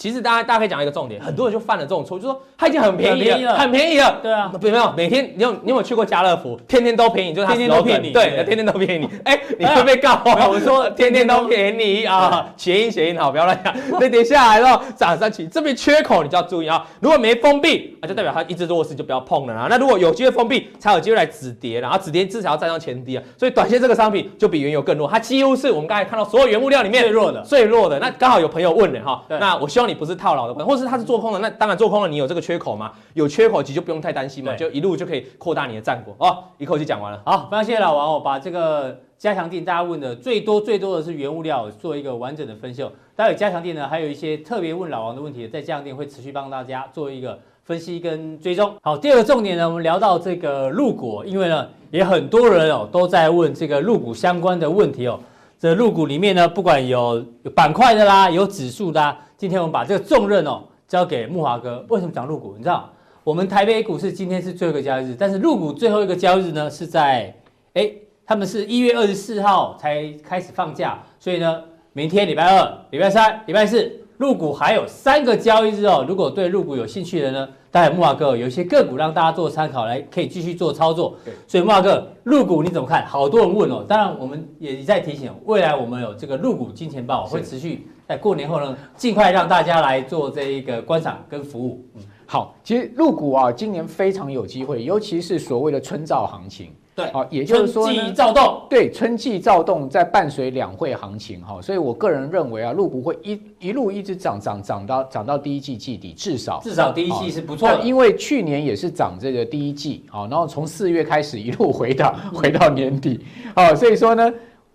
[0.02, 4.18] 其实大家大家可以讲一个重点，很多人就犯了这种错，就说它已经很便宜了，很便宜了。
[4.20, 4.92] 对啊，有没有？
[4.96, 6.58] 每天你有你有没有去过家乐福？
[6.66, 8.10] 天天都便宜，就是天天都便宜。
[8.10, 9.08] 对，天天都便宜。
[9.24, 10.48] 哎，你会被告啊。
[10.48, 13.72] 我说 天天都便宜啊，谐音谐音好，不要乱讲。
[14.00, 16.84] 那跌下来了，涨上去，这边缺口你就要注意啊。
[16.98, 19.68] 如果没封闭，啊就代表它一直弱势，就不要碰了啊。
[19.70, 23.22] 那如果有机会封闭，才有机会来止跌，然后止跌至少要站上前低啊。
[23.38, 28.00] 所以短线这个商品就比原油更弱，它几乎是我们刚才看到所有原物料里面最弱的，最弱的。
[28.00, 30.64] 那刚好有朋友问了哈，那我希望你不是套牢的。
[30.64, 32.92] 或是它是做空的，那当然做空了，你有这个缺口嘛？
[33.14, 36.44] 有缺口其实就不用太担心嘛，就一路就可以扩大你的战果哦。
[36.58, 42.84] 一口气讲完了，好，非常谢谢老王，哦把这个加强店大家问的最多最多的是原物料，做一个完整的分析。
[43.14, 48.74] 待会加强店呢，还有一些特别问老王的问题，在加强店会持续帮大家做一个分析跟追踪。
[48.82, 55.18] 好，第二个重点呢，我们聊到这个入股，因为呢也很多人哦都在问这个入股相关的问题哦。
[55.60, 59.16] 这入股里面呢，不管有有板块的啦，有指数的啦。
[59.42, 61.84] 今天我们把这个重任哦交给木华哥。
[61.88, 62.54] 为什么讲入股？
[62.56, 62.88] 你知道，
[63.24, 67.34] 我们台北股市今天是最后一个交易日，但是入股最后一个交易日呢是在
[67.74, 67.90] 哎，
[68.24, 71.60] 他们是一月二十四号才开始放假，所以呢，
[71.92, 76.04] 明天礼拜二、礼拜三、礼拜四，入股还有三个交易日哦。
[76.06, 81.16] 如果对入股有兴趣的呢，待会木华哥有一些个股让大家做参考，来可以继续做操作。
[81.24, 83.04] 对所以木华哥，入股你怎么看？
[83.04, 83.84] 好多人问哦。
[83.88, 91.84] 当然，我们也一再提醒，未来我们有这个入股金钱豹会持续在过年后呢，尽快让大家来做这一个观赏跟服务。
[91.94, 96.70] 嗯，好，其实入股啊，今年非常有机会，尤其是所谓的春造行情。
[96.94, 113.24] 对，好，也就是说春季躁动，对，春季躁动在伴随两会行情哈，所以我个人认为啊，入股会一一路一直涨涨涨到涨到第一季季底，至少至少第一季是不错的，因为去年也是涨这个第一季，好，然后从四月开始一路回到 回到年底，
[113.56, 114.30] 好，所以说呢，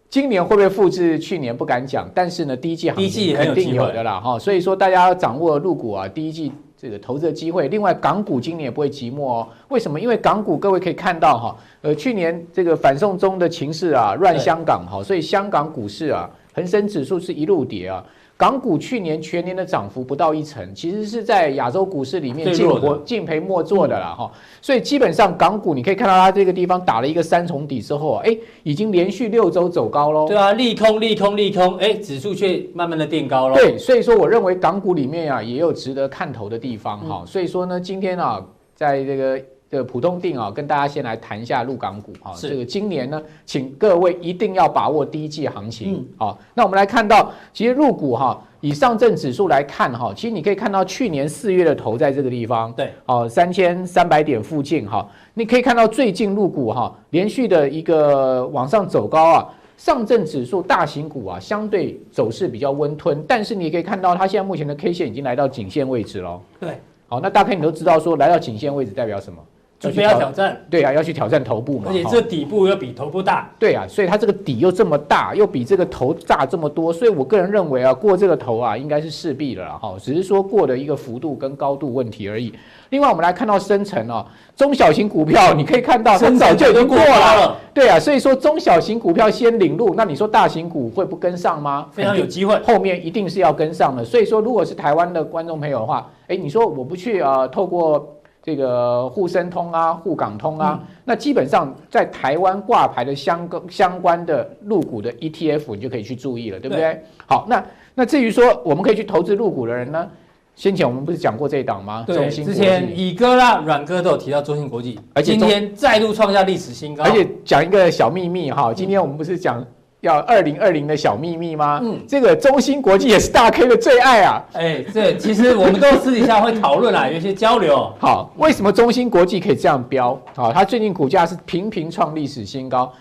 [0.10, 6.52] 今年会不会复制去年不敢讲，但是呢，第一季行情肯定有的啦哈，所以说大家要掌握入股啊，第一季。
[6.80, 9.48] 这个投资的机会，另外港股今年也不会寂寞哦。
[9.70, 10.00] 为什么？
[10.00, 18.06] 因为港股各位可以看到哈，呃，去年这个反送中的情势啊，乱香港哈，所以香港股市啊，恒生指数是一路跌啊。
[18.38, 24.32] 港股去年全年的涨幅不到一成，其实是在亚洲股市里面进活进赔莫做的啦哈。
[24.62, 30.28] 所以基本上港股你可以看到它这个地方打了一个三重底之后，哎，已经连续六周走高喽。
[30.28, 33.56] 对啊，利空利空利空，哎，指数却慢慢的垫高了。
[33.56, 37.24] 对，所以说我认为港股里面啊也有值得看头的地方哈。
[37.26, 38.46] 所以说呢，今天啊，
[38.76, 39.42] 在这个。
[39.70, 42.34] 这个普通定啊，跟大家先来谈一下陆港股啊。
[42.34, 46.08] 是这个今年呢，请各位一定要把握第一季行情。
[46.18, 55.08] 好、嗯，那我们来看到，其实入股哈，以上证指数来看哈，其实你可以看到去年四月的头在这个地方，对，哦，三千三百点附近哈。
[55.34, 59.54] 你可以看到最近入股哈，连续的一个往上走高啊。
[59.78, 66.42] 上证指数大型股啊，相对走势比较温吞，但是你可以看到它现在目前的 K 线已经来到颈线位置了。
[66.60, 69.38] 对，好，那大概你都知道说，来到颈线位置代表什么？
[69.80, 82.52] 准备要挑战，对啊，要去挑战头部嘛，而且这底部又比头部大，对啊，所以它这个底又这么大，又比这个头大这么多，所以我个人认为啊，过这个头啊，应该是势必的了哈，只是说过的一个幅度跟高度问题而已。
[82.90, 91.88] 另外，我们来看到深成哦，中小型股票你可以看到，它早就已经过了，对啊，所以说中小型股票先领路，那你说大型股会不跟上吗？
[91.92, 94.04] 非常有机会，后面一定是要跟上的。
[94.04, 98.16] 所以说，如果是台湾的观众朋友的话，哎，你说我不去啊，透过。
[98.48, 106.94] 这个沪深通啊，沪港通啊，嗯、那基本上在台湾挂牌的相相关的入股的 ETF，你就可以去注意了，对不对？
[106.94, 107.62] 对好，那
[107.94, 110.08] 那至于说我们可以去投资入股的人呢？
[110.56, 112.06] 先前我们不是讲过这一档吗？
[112.08, 117.04] 对，之前乙哥啦、阮哥都有提到中芯国际，而且今天再度创下历史新高。
[117.04, 119.62] 而且讲一个小秘密哈，今天我们不是讲。
[120.02, 121.80] 要二零二零的小秘密吗？
[121.84, 124.44] 嗯，这个中芯国际也是大 K 的最爱啊。
[124.54, 127.92] 哎，这其实我们都私底下会讨论啊， 有一些交流。
[128.00, 130.20] 好，为什么中芯国际可以这样飙？
[130.36, 132.94] 好，它最近股价是频频创历史新高。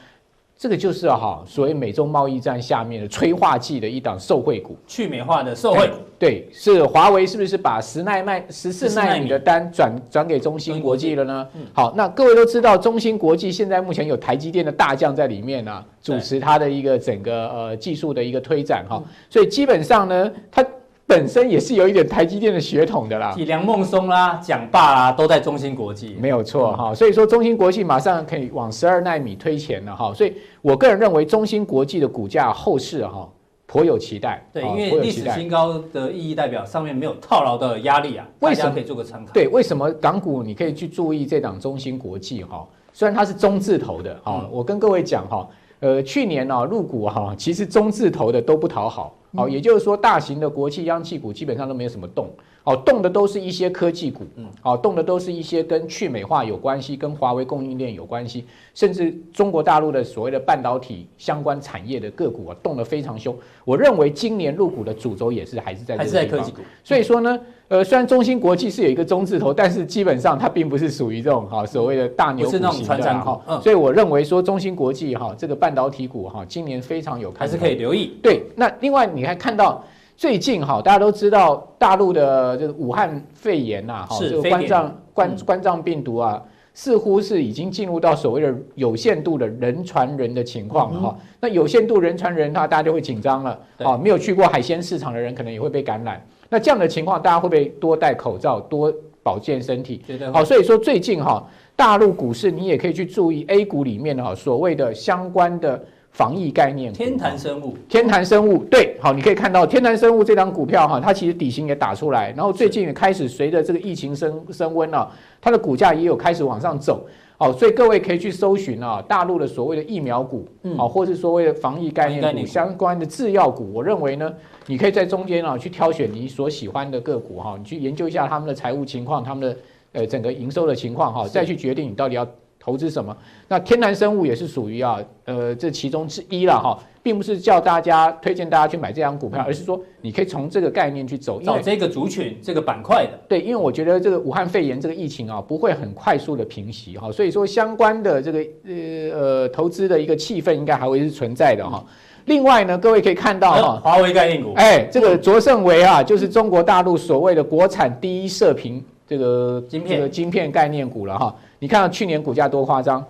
[0.59, 5.97] 这个就是哈，所谓美中贸易战下面的催化剂的一档受惠股，去美化的受惠股。
[6.19, 11.47] 对，是华为是不是把十奈麦十四奈米的单转转给中芯国际了呢？
[11.75, 20.65] 好，那各位都知道，中芯国际现在目前有台积电的大将在里面呢、啊，主持它的一个整个呃技术的一个推展哈，所以基本上呢，它。
[21.09, 26.93] 本身也是有一点台积电的血统的啦，梁孟松啦、蒋爸啦，都在中芯国际，没有错哈。
[26.93, 30.13] 所以说中芯国际马上可以往十二纳米推前了哈。
[30.13, 33.29] 所以我个人认为中芯国际的股价后市哈
[33.67, 34.45] 颇有期待。
[34.53, 39.33] 对，因为历史新高的意义代表上面没有套牢的压力啊，为什么可以做个参考？
[39.33, 42.67] 对，为什么港股你可以去注意这档中芯国际哈？
[42.93, 49.15] 虽然它是中字头的哈，我跟各位讲哈，呃，去年呢入股哈，其实中字头的都不讨好。
[49.37, 52.31] 好，也就是说，大型的国企央企股基本上都没有什么动，
[52.67, 63.33] 好，动的都是一些科技股，嗯，哦，动的都是一些跟去美化有关系、跟华为供应链有关系，甚至中国大陆的所谓的半导体相关产业的个股啊，动得非常凶。
[63.65, 67.39] 我认为今年入股的主轴也是还是在还是在科技股，所以说呢。
[67.69, 78.17] 呃，虽然中芯国际是有一个中字头，但是基本上它并不是属于这种哈所谓的大牛股型的哈，嗯、所以我认为说中芯国际哈这个半导体股哈今年非常有还是可以留意。
[78.23, 79.85] 对，那另外你还看到
[80.17, 91.17] 最近哈大家都知道大陆的这个武汉肺炎呐哈这个冠状冠冠状病毒啊，似乎是已经进入到所谓的有限度的人传人的情况哈。
[91.39, 96.25] 那有限度人传人，那大家就会紧张了啊，没有去过海鲜市场的人可能也会被感染。
[96.49, 100.03] 那这样的情况，大家会不会多戴口罩，多保健身体？
[100.33, 105.85] 好，所以说最近哈，大陆股市你也可以去注意 A 股里面的哈所谓的相关的
[106.17, 106.91] 防疫概念。
[106.95, 115.07] 天坛生物，天坛生物，对，好，你可以看到天坛生物这张股票哈，它其实底薪也打出来，然后最近也开始随着这个疫情升升温啊，
[115.43, 117.07] 它的股价也有开始往上走。
[117.39, 124.33] 好，所以各位可以去搜寻啊，大陆的所谓的疫苗股，好，或是所谓的防疫概念股相关的制药股，我认为呢。
[124.69, 129.57] 你可以在中间啊去挑选你所喜欢的个股哈，你去研究一下他们的财务情况、他们的
[129.93, 132.27] 呃整个营收的情况哈，再去决定你到底要
[132.67, 133.17] 投资什么。
[133.47, 143.13] 那天然生物也是属于啊，呃这其中之一了哈，并不是叫大家推荐大家去买这张股票，而是说你可以从这个概念去走，找这个族群这个板块的。
[143.29, 151.85] 对，因为我觉得这个武汉肺炎这个疫情啊不会很快速的平息哈，所以说相关的这个呃呃投资的一个气氛应该还会是存在的哈。
[152.25, 161.35] 另外呢，各位可以看到哈，华为概念股，哎，这个卓胜维啊，就是中国大陆所谓的国产第一射频这个晶片这个晶片概念股了哈。
[161.59, 163.05] 你看到去年股价多夸张，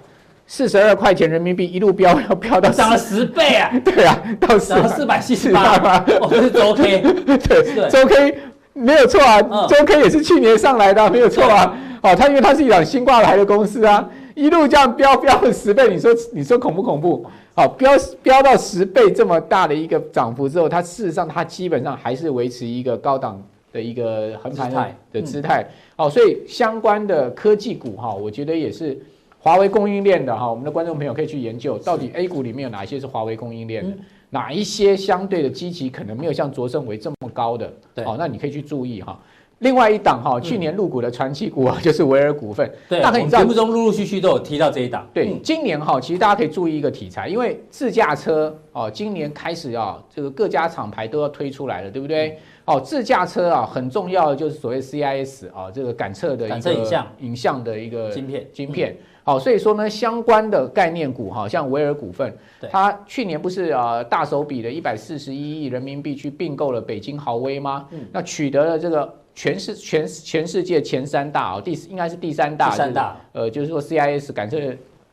[0.47, 3.73] 四十二块钱人民币一路飙要飙到涨了十倍啊！
[3.85, 6.05] 对啊，到四百七十八吗？
[6.21, 7.01] 哦，这是周 K，
[7.39, 8.39] 对，周 K
[8.73, 11.77] 没有错啊，周 K 也是去年上来的，没有错啊。
[12.03, 17.27] 哦，它因为它是一档新挂牌的公司啊，一路这样飙飙了十倍，你说你说恐不恐怖？
[17.55, 17.91] 好，飙
[18.23, 23.43] 飙到十倍这么大的一个涨幅之后，它事实上它基本上还是维持一个高档
[23.77, 25.67] 的一个横盘的姿态。
[25.95, 28.99] 好，所以相关的科技股哈，我觉得也是
[29.39, 33.95] 华为供应链的哈，我们的观众朋友可以去研究，到底 A 股里面有哪一些是华为供应链的，
[34.31, 37.71] 哪一些相对的基期可能没有像卓胜为这么高的，
[38.05, 39.21] 好，那你可以去注意哈。
[39.61, 42.71] 另外一档哈，去年入股的传奇股啊， 就是维尔股份。
[42.91, 45.09] 对，那可以节目中陆陆续续都有提到这一档。
[45.15, 52.39] 对，今年哈，其实大家可以注意一个题材，因为自驾车哦，今年开始啊，这个各家厂牌都要推出来了，对不对？
[52.67, 58.97] 哦，自驾车啊，很重要的就是所谓 CIS 啊，这个感测的一个影像影像的一个晶片晶片。
[59.25, 62.37] 好，所以说呢，相关的概念股哈，像维尔股份，
[62.71, 67.89] 它去年不是啊大手笔的一百四十一亿人民币去并购了北京豪威吗？
[68.13, 69.13] 那取得了这个。
[69.39, 74.59] 全世全全世界前三大哦，第应该是第三大，第三大，呃，就是说 CIS 感测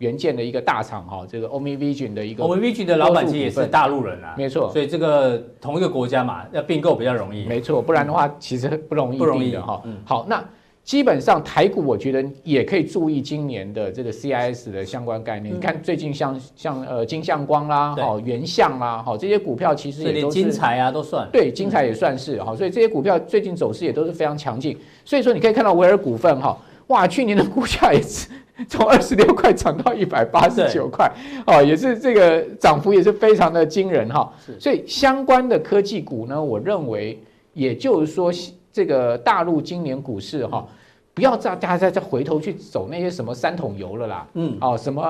[0.03, 9.51] 元件的一个大厂哈，这个 OmniVision 的一个 OmniVision 的老板其实也是大陆人啊，没错，所以这个同一个国家嘛，要并购比较容易，没错，不然的话其实不容易，不容易。
[9.51, 9.81] 的哈。
[9.85, 10.43] 嗯，好，那。
[10.83, 15.55] 基本上台股，我觉得也可以注意今年的这个 CIS 的相关概念。
[15.55, 21.25] 嗯、你看最近像像呃金相光啦，好原相啦，好这些股票其实也都是精彩啊，都算。
[21.31, 24.77] 对，精彩也算是好，所以这些股票最近走势也都是非常强劲。
[25.05, 28.27] 所以说你可以看到维尔股份哈，哇，去年的股价也是
[28.69, 31.11] 从二十六块涨到一百八十九块，
[31.45, 34.31] 哦，也是这个涨幅也是非常的惊人哈。
[34.59, 37.21] 所以相关的科技股呢，我认为
[37.53, 38.31] 也就是说。
[38.75, 40.67] 这个大陆今年股市哈，
[41.15, 45.01] 不要再大家再再回头去走那些什么三桶油了啦，嗯，哦什么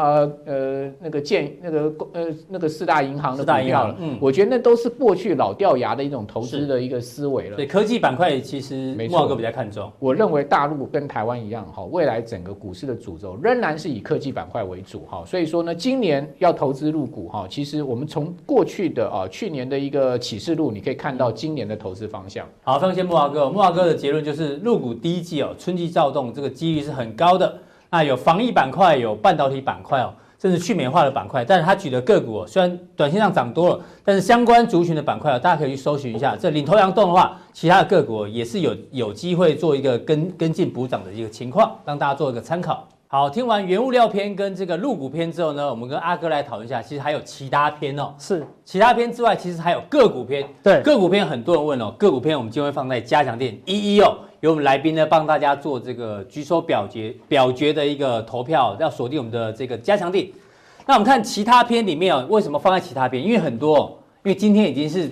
[0.45, 7.55] 呃那个建那个呃那个四大银行的股票了，嗯，我觉得那都是过去老掉牙的一种投资的一个思维了。
[7.55, 9.89] 对，科技板块其实慕驊哥比较看重。
[9.97, 22.45] 我认为大陆跟台湾一样哈，未来整个股市的主轴仍然是以科技板块为主哈，所以说呢，今年要投资入股哈，其实我们从过去的啊去年的一个启示录，你可以看到今年的投资方向。
[22.61, 27.60] 好，非常谢慕驊哥，慕驊哥的结论就是入股第一季哦，春季躁动这个几率是很高的。
[27.91, 31.45] 那有防疫板块，有半导体板块哦，甚至去美化的板块。
[31.45, 36.36] 但是他举的个股哦，虽然短线上涨多了，但是相关族群的板块哦，大家可以去搜寻一下。
[36.36, 42.88] 这领头羊动的话，其他的个股也是有有机会做一个跟跟进补涨的一个情况，让大家做一个参考。
[43.08, 48.12] 好，听完原物料篇跟这个入股篇之后呢，我们跟阿哥来讨论一下，其实还有其他篇哦。
[48.17, 50.43] 是，其他篇之外，其实还有个股篇。
[50.63, 54.17] 对，个股篇很多人问哦，个股篇我们今天会放在加强店一一哦。
[54.43, 60.36] 由我们来宾呢帮大家做这个举手表决表决的一个投票，要锁定我们的这个加强地。
[60.86, 63.23] 那我们看其他篇里面哦，为什么放在其他篇？
[63.23, 65.10] 因为很多，因为今天已经是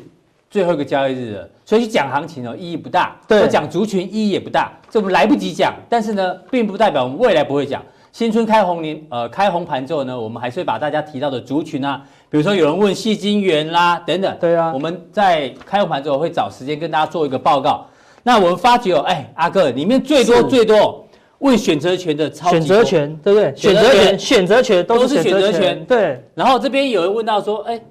[0.49, 5.73] 最后一个交易日了，所以讲行情哦意义不大，对，讲族群意义也不大，这我们来不及讲。
[5.87, 7.81] 但是呢，并不代表我们未来不会讲。
[8.11, 17.87] 新春开红年，呃，开红盘之后呢，我们还是会把大家提到的族群啊，比如说有人问矽晶圆啦等等，对啊，我们在开红盘之后会找时间跟大家做一个报告。
[18.23, 21.05] 那我们发觉哦，哎，阿哥，里面最多最多
[21.39, 23.55] 问选择权的超级多，选择权对不对？
[23.55, 25.85] 选择权，选择权都是选择权。
[25.85, 26.23] 对。
[26.35, 27.81] 然后这边有人问到说，哎，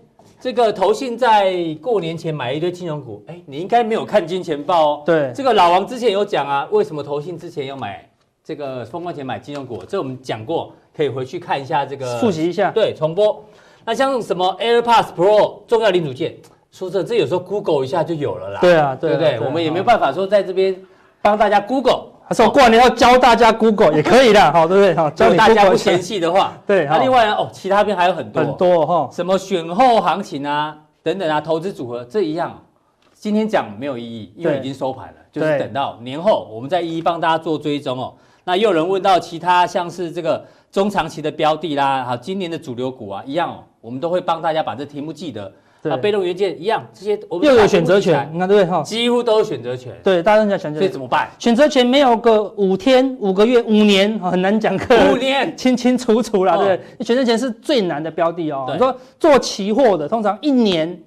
[0.40, 5.03] 这个投信在过年前买一堆金融股，哎，你应该没有看金钱报哦。
[5.05, 5.33] 对。
[5.35, 8.09] 这个老王之前有讲啊，为什么投信之前要买
[8.45, 9.83] 这个封关前买金融股？
[9.88, 12.71] 这我们讲过，可以回去看一下这个复习一下。
[12.71, 13.45] 对，重播。
[13.85, 16.37] 那像什么 AirPods Pro 重要零组件？
[16.72, 19.40] 说这这有时候 Google 一下就有了啦，对啊，对不对？
[19.40, 20.74] 我们也没有办法说在这边
[21.20, 24.94] 帮大家 Google，他说过年要教大家 Google 也可以的， 好，对不对？
[24.94, 26.85] 好，教大家不嫌弃的话，对。
[26.87, 32.62] 那另外呢，哦，其他边还有很多很多哈，什么选后行情啊，等等啊，投资组合这一样，
[33.12, 38.14] 今天讲没有意义，因为已经收盘了，就是等到年后我们再一一帮大家做追踪哦。
[38.44, 45.52] 那又有人问到其他像是这个中长期的标的啦，好，今年的主流股啊，一样哦，我们都会帮大家把这题目记得。
[45.88, 48.83] 啊，被动元件一样，这些我们又有选择权，你看对不对哈？
[48.83, 49.93] 几乎都有选择权。
[50.03, 51.31] 对，大家都在选择权，所以怎么办？
[51.38, 57.05] 选择权没有个五天、五个月、五年，很难讲个五年 清清楚楚啦，对不对？
[57.07, 58.69] 选择权是最难的标的哦。
[58.73, 61.01] 你说做期货的，通常一年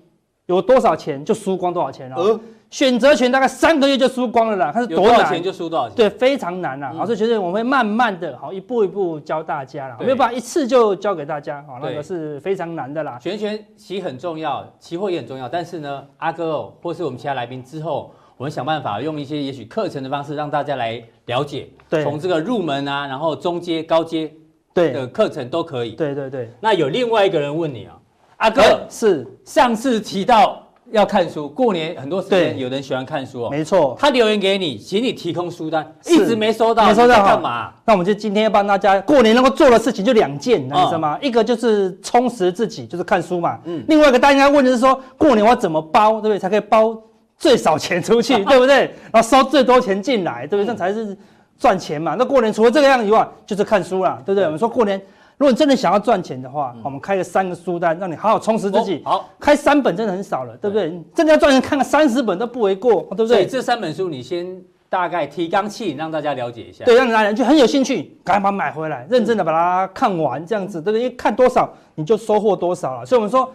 [0.48, 2.40] 有多少钱就输光多少钱哦。
[2.74, 5.24] 选择权大概三个月就输光了啦，它是多难？
[5.28, 5.96] 钱就输多少钱？
[5.96, 6.92] 对，非常难啦。
[7.06, 13.20] 所以其实我们会慢慢的，好一步一步教大家啦，没有办法一次就教给大家，好，那个是非常难的啦。
[13.22, 24.32] 选择权其实很重要，期货也很重要，但是呢，阿哥哦，或是我们其他来宾之后，我们想办法用一些也许课程的方式让大家来了解，对，从这个入门啊，然后中阶、高阶
[24.74, 25.92] 的课程都可以。
[25.92, 26.52] 对对对。
[26.60, 27.94] 那有另外一个人问你啊，
[28.38, 30.63] 阿哥是上次提到。
[30.92, 33.50] 要看书，过年很多时间，有人喜欢看书哦。
[33.50, 37.74] 没错，他留言给你，请你提供书单，一直没收到，没收到干嘛？
[37.86, 41.18] 那我们就今天要帮大家过年能够做的事情就两件，你知道吗？
[41.22, 43.58] 一个就是充实自己，就是看书嘛。
[43.66, 43.84] 嗯。
[43.88, 46.40] 另外一个大家应该问的是说，过年我要怎么包，对不对？
[46.40, 46.96] 才可以包
[47.38, 48.94] 最少钱出去， 对不对？
[49.12, 50.74] 然后收最多钱进来，对不对？
[50.74, 51.18] 这才是
[51.58, 52.16] 赚钱嘛。
[52.20, 54.46] 那过年除了这个样以外，就是看书啦，对不对？
[54.46, 55.02] 我们说过年。
[55.38, 59.02] 如果你真的想要赚钱的话，我们开个三个书单，让你好好充实自己。
[59.04, 61.02] 好，开三本真的很少了，对不对？
[61.14, 63.28] 真的要赚钱，看个三十本都不为过，对不对？
[63.28, 66.86] 所以这三本书你先大概提纲挈领，让大家了解一下。
[66.86, 71.02] 对，让大家就很有兴趣，赶快把它买回来，认真的把它看完，这样子，对不对？
[71.02, 73.06] 因为看多少你就收获多少了。
[73.06, 73.52] 所以我们说，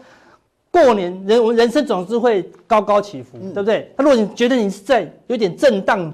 [0.71, 3.93] 过年人我们人生总是会高高起伏，对不对？
[3.97, 6.13] 那如果你觉得你是在有点震荡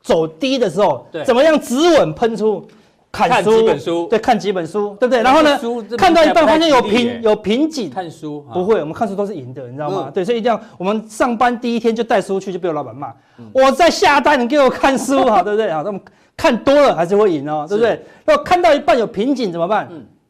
[0.00, 2.64] 走低的时候，怎么样止稳喷出？
[3.12, 5.22] 看书，看几本书，对，看几本书，对不对？
[5.22, 5.58] 然后呢，
[5.98, 10.10] 看到一半发现有瓶有瓶颈，看书不会，我们看书都是赢的，你知道吗？
[10.14, 13.12] 对，所以一定要我们上班第一天就带书去，就被我老板骂。
[13.52, 15.70] 我在下单，你给我看书哈， 对不对？
[15.72, 15.98] 好，那么
[16.36, 18.00] 看多了还是会赢哦，对不对？
[18.24, 19.88] 那看到一半有瓶颈怎么办？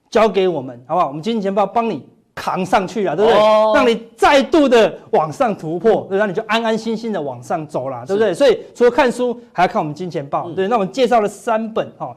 [0.08, 1.08] 交给我们好不好？
[1.08, 3.38] 我们金钱豹帮你扛上去啊，对不对？
[3.74, 8.32] 让你再度的往上突破，对，让你就安安心心的往上走啦，对不对？
[8.32, 10.66] 所以除了看书，还要看我们金钱豹，对。
[10.66, 12.16] 那我们介绍了三本哈。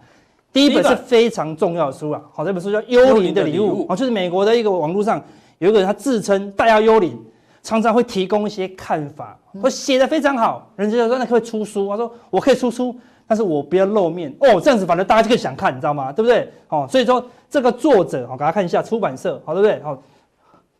[0.54, 5.20] 第一本是非常重要的书啊，好，这本书叫《幽灵的礼物》哦，就是美国的一个网络上
[5.58, 7.20] 有一个人，他自称大妖幽灵，
[7.63, 16.12] 常常会提供一些看法，我写的非常好，人家就说那可以出书，他说我可以出书，但是我不要露面哦，这样子反正大家就更想看，你知道吗？
[16.12, 16.48] 对不对？
[16.70, 19.82] 哦，所以说这个作者，好，给大家看一下出版社，好，对不对？
[19.82, 20.00] 好，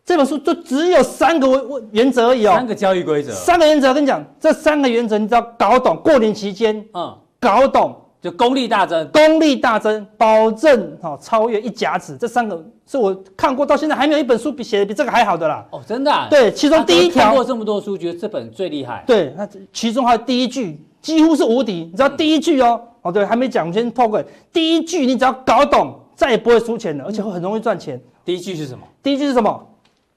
[0.06, 7.96] 这本书就只有三个原则而已哦，三个交易规则，三个原则，我跟你讲，这三个原则你只要搞懂，过年期间，嗯，搞懂。
[8.24, 12.18] 就功力大增，功力大增，保证哈超越一甲子。
[12.18, 15.66] 这三个是我看过到现在还没有一本书比写的比这个还好的啦。
[15.72, 16.28] 哦，真的、啊？
[16.30, 17.26] 对，其中第一条。
[17.26, 19.04] 看过这么多书，觉得这本最厉害。
[19.06, 21.74] 对，那其中还有第一句几乎是无敌。
[21.84, 22.80] 你知道第一句哦？
[22.82, 28.02] 嗯、哦，对，还没讲，我们先透过第一句，你只要搞懂，再也不会输钱了，而且会很容易赚钱。
[28.24, 28.88] 第一句是什么？
[29.04, 29.68] 第一句是什么？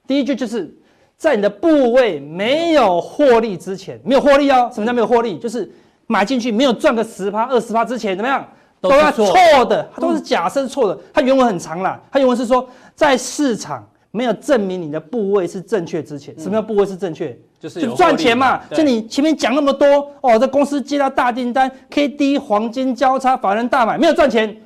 [0.06, 0.72] 第一句就是
[1.16, 4.70] 在你的部位没有获利之前，没有获利哦。
[4.72, 5.36] 什么叫没有获利？
[5.38, 5.68] 就是。
[6.06, 8.46] 买进去没有赚个十趴二十趴之前怎么样？
[8.78, 10.96] 都要错的，它都是假设错的。
[11.12, 17.36] 它原文很长啦，它原文是说，在市场没有证明你的部位是正确之前，什么叫部位是正确？
[17.58, 18.60] 就是赚钱嘛。
[18.70, 19.86] 就你前面讲那么多
[20.20, 24.56] 哦，这公司接到大订单，K D 黄金交叉，法人大买，没有赚钱，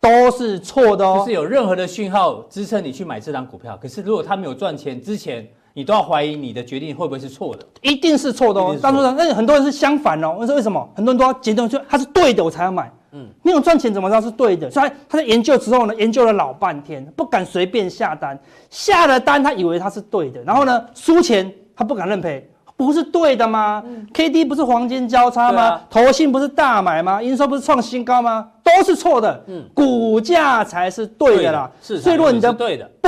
[0.00, 1.20] 都是错的哦。
[1.20, 5.48] 就是有任何的讯号支撑你去买这张股票，可是如果它没有赚钱之前。
[5.76, 8.74] 你都要怀疑你的决定会不会是错的，一定是错的哦。
[8.80, 10.34] 当初呢，那很多人是相反哦。
[10.40, 10.88] 我说为什么？
[10.94, 12.90] 很多人都要结论说他是对的，我才要买。
[13.12, 14.70] 嗯，没有赚钱怎么知道是对的？
[14.70, 18.38] 所以他在研究之后呢，研究了老半天，不敢随便下单。
[18.70, 23.82] 下了单，他以为他是对的，然后呢，输钱他不敢认赔，不是对的吗？
[23.86, 25.62] 嗯，K D 不是黄金交叉吗？
[25.62, 27.22] 啊，投信不是大买吗？
[27.22, 28.48] 营收不是创新高吗？
[28.64, 29.44] 都是错的。
[29.46, 31.70] 嗯，股价才是对的啦。
[31.82, 32.64] 是，所以如果你的部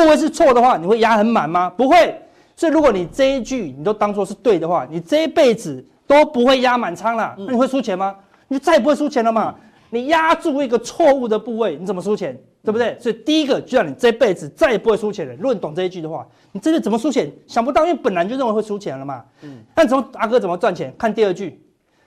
[0.07, 1.73] 位是错的话，你会压很满吗？
[1.75, 2.15] 不会。
[2.59, 7.33] 所以，如果你这一句你都当做是对的话，你这一辈子都不会压满仓了。
[7.39, 8.13] 那你会输钱吗？
[8.49, 9.55] 你就再也不会输钱了嘛。
[9.91, 12.37] 你压住一个错误的部位，你怎么输钱？
[12.65, 12.99] 对不对？
[12.99, 15.33] 所以第一个就让你这辈子再也不会输钱了。
[15.37, 17.33] 如果你懂这一句的话，你真的怎么输钱？
[17.47, 19.23] 想不到，因为本来就认为会输钱了嘛。
[19.43, 19.59] 嗯。
[19.73, 20.93] 但怎么阿哥怎么赚钱？
[20.99, 21.63] 看第二句，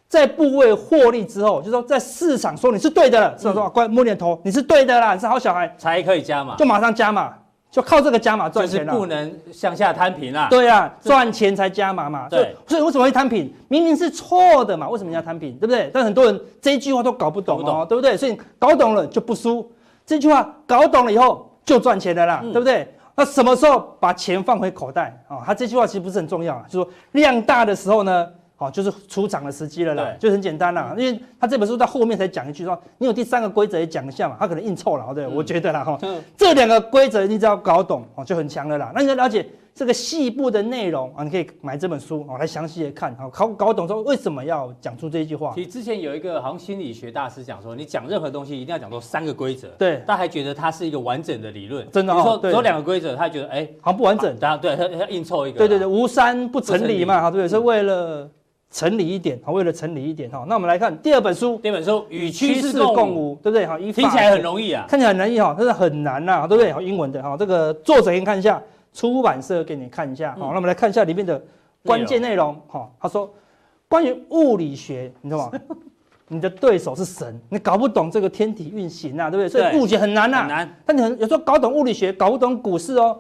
[0.09, 7.33] 在部位获利之后，就是说在市场说你是对的了，市场说乖摸点头，你是对的啦，你是好小孩，才可以加嘛，就马上加码。
[7.71, 10.47] 就靠这个加码赚钱了，不能向下摊平啊。
[10.49, 12.27] 对啊，赚钱才加码嘛。
[12.29, 13.51] 对，所以为什么会摊平？
[13.69, 15.53] 明明是错的嘛，为什么要摊平？
[15.53, 15.89] 对不对？
[15.93, 18.17] 但很多人这一句话都搞不懂哦，对不对？
[18.17, 19.71] 所以搞懂了就不输，
[20.05, 22.93] 这句话搞懂了以后就赚钱的啦，对不对？
[23.15, 25.39] 那什么时候把钱放回口袋啊？
[25.45, 28.27] 他这句话其实不是很重要，就是说量大的时候呢。
[28.61, 30.93] 哦，就是出场的时机了啦，就很简单啦。
[30.97, 38.91] 因为他这本书到后面才讲一句说，你有第三个规则也讲一下嘛，他可能硬凑了，对，嗯、我觉得啦哈，嗯、这两个规则你只要搞懂哦，就很强了啦。
[38.93, 45.53] 那你要了解这个细部的内容啊，你可以买这本书啊来详细的看，好搞搞懂说为什么要讲出这一句话。
[45.55, 49.69] 其实之前有一个好像心理学大师讲说，你讲任何东西一定要讲出三个规则。
[49.79, 51.89] 对，他还觉得它是一个完整的理论。
[51.89, 54.37] 真的、哦，比如说对有两个规则，他觉得哎，好像不完整。
[54.61, 55.57] 对他他硬凑一个。
[55.57, 58.29] 对对对，无三不成理嘛，好对，是为了
[58.71, 60.45] 成理一点，好为了成理一点哈。
[60.47, 63.67] 那我们来看第二本书，第二本书与趋势共舞，对不对？
[63.67, 66.71] 哈，听起来很容易啊，看起来很容易哈，但是很难呐，对不对？
[66.71, 68.61] 好，英文的哈，这个作者给你看一下。
[68.93, 71.41] 出版社给你看一下，好，那我们来看一下里面的
[71.85, 72.53] 关键内容。
[72.67, 73.33] 哈，他说
[73.87, 75.57] 关于物理学，你知道吗？
[76.27, 79.49] 你的对手是神，你搞不懂这个天体运行啊，对不对？
[79.49, 80.75] 所以物理学很难呐，很难。
[80.85, 83.17] 但你很有时候搞懂物理学，搞不懂股市哦。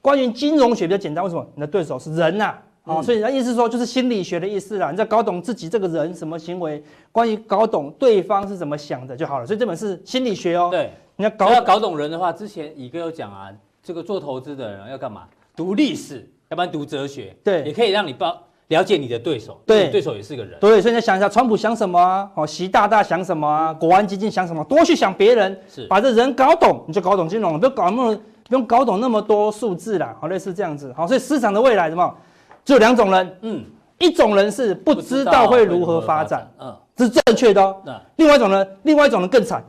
[0.00, 1.46] 关于金融学比较简单，为什么？
[1.56, 2.62] 你的对手是人呐，啊，
[3.02, 4.90] 所以他意思说就是心理学的意思啦。
[4.90, 9.46] 你要搞懂自己这个人什么行为，关于搞懂对方是怎么想的就好了。
[9.46, 10.68] 所以这本是心理学哦。
[10.70, 13.50] 对，你要搞要搞懂人的话，之前乙哥有讲啊。
[13.84, 15.22] 这个做投资的人要干嘛？
[15.56, 19.60] 读历史，要不然读哲学，对，也可以让你报了解你的对手。
[19.66, 20.56] 对，对手也是个人。
[20.60, 22.30] 对，所以你想一下，川普想什么啊？
[22.36, 23.74] 哦，习大大想什么啊？
[23.74, 24.62] 国安基金想什么？
[24.66, 30.16] 多去想别人，是把这人搞懂，你就搞懂金融了，不用搞那么不用搞懂那么多数字啦。
[30.20, 30.92] 好，类似这样子。
[30.96, 32.16] 好，所以市场的未来什么？
[32.64, 33.64] 只有两种人，嗯，
[33.98, 37.76] 一种人是不知道会如何发展，嗯，这是正确的哦。
[37.84, 38.66] 那另外一种呢？
[38.82, 39.64] 另外一种人更惨，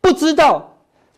[0.00, 0.64] 不知道。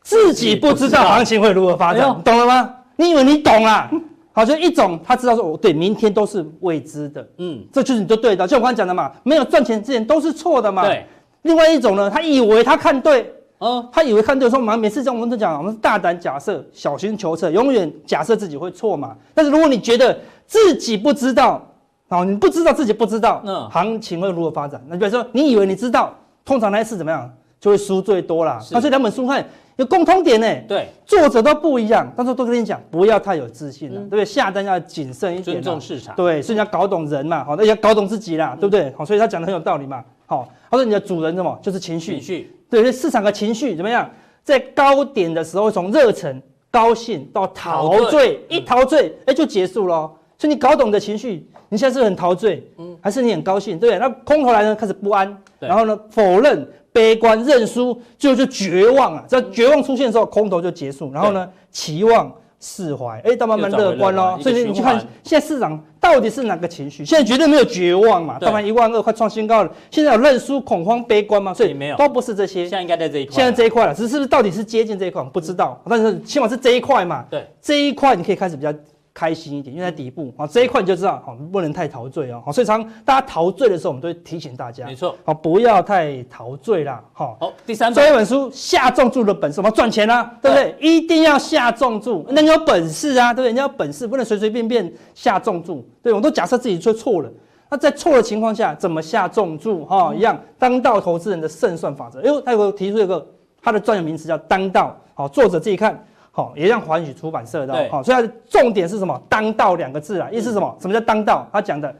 [0.02, 2.74] 自己不知道行情会如何发展，懂了吗？
[2.96, 3.88] 你以为你懂啦？
[4.32, 10.86] 好，就一种他知道说，哦，对，明天都是未知的，嗯，这就是你就对的，就我刚才讲的嘛，没有赚钱之前都是错的嘛。
[10.86, 11.04] 对。
[11.42, 13.30] 另外一种呢，他以为他看对，
[13.60, 19.16] 哦，他以为看对，说嘛，每次这样我们都讲，我们是大胆假设，小心求测，永远假设自己会错嘛。
[19.32, 21.64] 但是如果你觉得自己不知道，
[22.08, 24.82] 哦，你不知道自己不知道，嗯，行情会如何发展？
[24.88, 27.30] 那比如说你以为你知道，通常那一次怎么样，
[27.60, 28.58] 就会输最多啦。
[28.72, 29.46] 那这两本书看。
[29.76, 34.24] 有共通点呢，对，作者都不一样，但是都跟你讲，不要太有自信了，对不对？
[34.26, 38.92] 下单要谨慎一点，尊重市场，对，所以你要搞懂人嘛，好，那要搞懂自己啦，对不对？
[38.94, 44.08] 好，所以他讲的很有道理嘛，好，他说你的主人什么，就是情绪，情绪，对，市场的情绪怎么样，
[44.44, 46.40] 在高点的时候从热忱、
[46.70, 50.10] 高兴到陶醉，一陶醉，哎，就结束了。
[50.38, 53.98] 所以你搞懂的情绪，你现在是很陶醉，嗯，还是你很高兴，对不对？
[53.98, 56.66] 那空头来呢，开始不安，然后呢，否认。
[56.92, 59.24] 悲观认输，最后就绝望啊！
[59.28, 61.12] 在绝望出现的时候，空头就结束。
[61.12, 64.36] 然后呢，期望释怀，哎，到慢慢乐观喽。
[64.40, 67.04] 所以你去看现在市场到底是哪个情绪？
[67.04, 69.70] 现在绝对没有绝望嘛，当然一万二快创新高了。
[69.90, 71.52] 现在有认输、恐慌、悲观吗？
[71.52, 72.62] 所以没有，都不是这些。
[72.62, 73.34] 现在应该在这一块。
[73.34, 75.80] 现在这一块了，只是不是到底是接近这一块，不知道。
[75.88, 77.24] 但是起码是这一块嘛。
[77.30, 78.72] 对，这一块你可以开始比较。
[79.20, 82.42] 开心一点，因为在底部啊，这一块你就知道，好，不能太陶醉哦。
[82.42, 87.04] 好，所以常大家陶醉的时候，我们都会提醒大家，没错，好，不要太陶醉啦。
[87.12, 90.74] 好，好，第三本，这一本书下重注的本事，我们要赚钱啊，对不对？
[90.80, 93.52] 一定要下重注，那你有本事啊，对不对？
[93.52, 95.86] 你要本事，不能随随便便下重注。
[96.02, 97.30] 对，我都假设自己做错了，
[97.68, 99.84] 那在错的情况下，怎么下重注？
[99.84, 102.20] 哈，一样，当道投资人的胜算法则。
[102.20, 103.26] 哎呦，他有提出一个
[103.60, 104.96] 他的专有名词叫当道。
[105.12, 106.02] 好，作者自己看。
[106.32, 107.88] 好，也让环宇出版社的。
[107.90, 109.20] 好，所以它的重点是什么？
[109.28, 110.76] 当道两个字啊，意思是什么？
[110.80, 111.46] 什么叫当道？
[111.52, 111.94] 他讲的，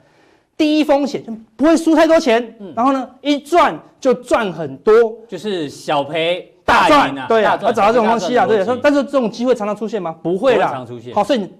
[0.57, 4.95] 低风险就不会输太多钱，然后呢，一赚就赚很多，
[5.27, 8.65] 就是小赔大赚，对啊，要找到这种东西啊，对。
[8.83, 10.15] 但是这种机会常常出现吗？
[10.23, 11.13] 不会啦，常出现。
[11.15, 11.51] 好，所以你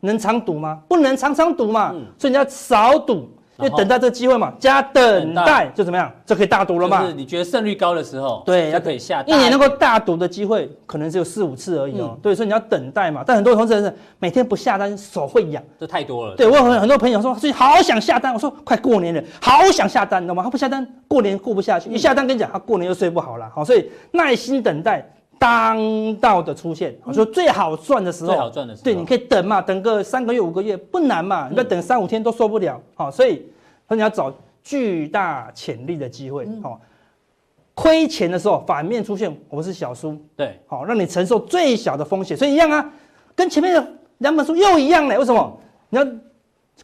[0.00, 0.82] 能常赌吗？
[0.86, 3.28] 不能常常赌嘛，所以你要少赌。
[3.58, 7.02] 因为等待这个机会嘛，加等待就怎么样，就可以大赌了嘛。
[7.02, 9.22] 就是你觉得胜率高的时候，对，就可以下。
[9.26, 12.16] 一年能够大赌的机会可能只有四五次而已哦。
[12.22, 13.24] 对，所以你要等待嘛。
[13.26, 15.60] 但很多投资人是每天不下单，手会痒。
[15.78, 16.36] 这太多了。
[16.36, 18.32] 对，我有很很多朋友说，最近好想下单。
[18.32, 20.44] 我说快过年了，好想下单，你知道吗？
[20.44, 21.90] 他不下单，过年过不下去。
[21.90, 23.50] 一下单跟你讲，他过年又睡不好了。
[23.52, 25.04] 好，所以耐心等待。
[25.38, 32.80] 当道的出现，我说最好赚的时候，最好赚的时候，对，你可以等嘛，等个三个月五个月不难嘛，你不要等三五天都受不了。
[32.94, 33.46] 好，所以
[33.86, 34.32] 说你要找
[34.62, 36.46] 巨大潜力的机会。
[36.62, 36.80] 好，
[37.74, 42.36] 亏钱的时候反面出现，我是小输，对，好，让你承受最小的风险。
[42.36, 42.92] 所以一样啊，
[43.34, 43.86] 跟前面的
[44.18, 45.16] 两本书又一样嘞。
[45.16, 45.60] 为什么？
[45.90, 46.06] 你要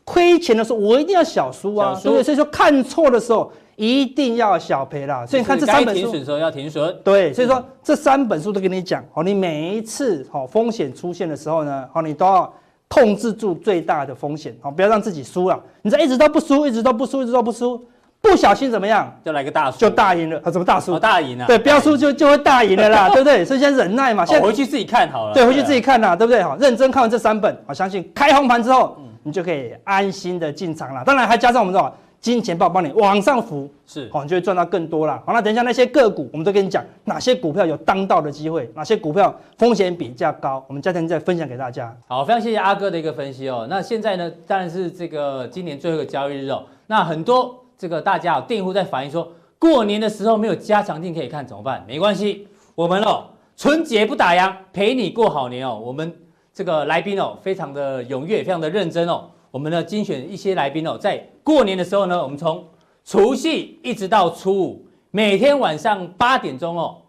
[0.02, 2.22] 亏钱的时候，我一定要小输啊，对不对？
[2.22, 3.52] 所以说看错的时候。
[3.76, 6.96] 一定要小赔啦，所以你看这三本书，停损时候要停损。
[7.02, 12.54] 对，所以说这三本书都跟你讲，哦，你每一次哦风险出现的时候呢，哦，你都要
[12.86, 15.60] 控制住最大的风险，哦，不要让自己输了。
[15.82, 17.84] 你这一直都不输，一直都不输，一直都不输，
[18.20, 19.12] 不小心怎么样？
[19.24, 20.40] 就来个大输，就大赢了。
[20.44, 20.96] 啊，怎么大输？
[20.96, 21.44] 大赢了。
[21.48, 23.44] 对，不要输就就会大赢了啦， 对不对？
[23.44, 25.34] 所以先忍耐嘛，现在回去自己看好了。
[25.34, 26.40] 对，回去自己看啦，对不对？
[26.44, 31.02] 好，认真看完这三本，我相信开红盘之后，你就可以安心的进场了。
[31.04, 31.92] 当然还加上我们这种。
[32.20, 35.22] 金钱豹帮你往上浮，是好，你就会赚到更多了。
[35.26, 41.94] 好，那等一下那些个股，我们都跟你讲哪些股票有当道的机会，哪些股票风险比较高，我们家庭再分享给大家。
[42.06, 43.66] 好，非常谢谢阿哥的一个分析哦。
[43.68, 46.64] 那现在呢，当然是这个今年最后一个交易日哦。
[46.86, 51.84] 那很多这个大家哦，订户在反映说，过年的时候没有加强錠可以看怎么办？
[51.86, 55.78] 没关系，我们哦，春节不打烊，陪你过好年哦。
[55.78, 56.10] 我们
[56.54, 59.28] 这个来宾哦，非常的踊跃，非常的认真哦。
[59.50, 62.64] 我们呢，精选一些来宾哦，在过年的时候呢，我们从
[63.04, 67.02] 除夕一直到初五，每天晚上八点钟哦，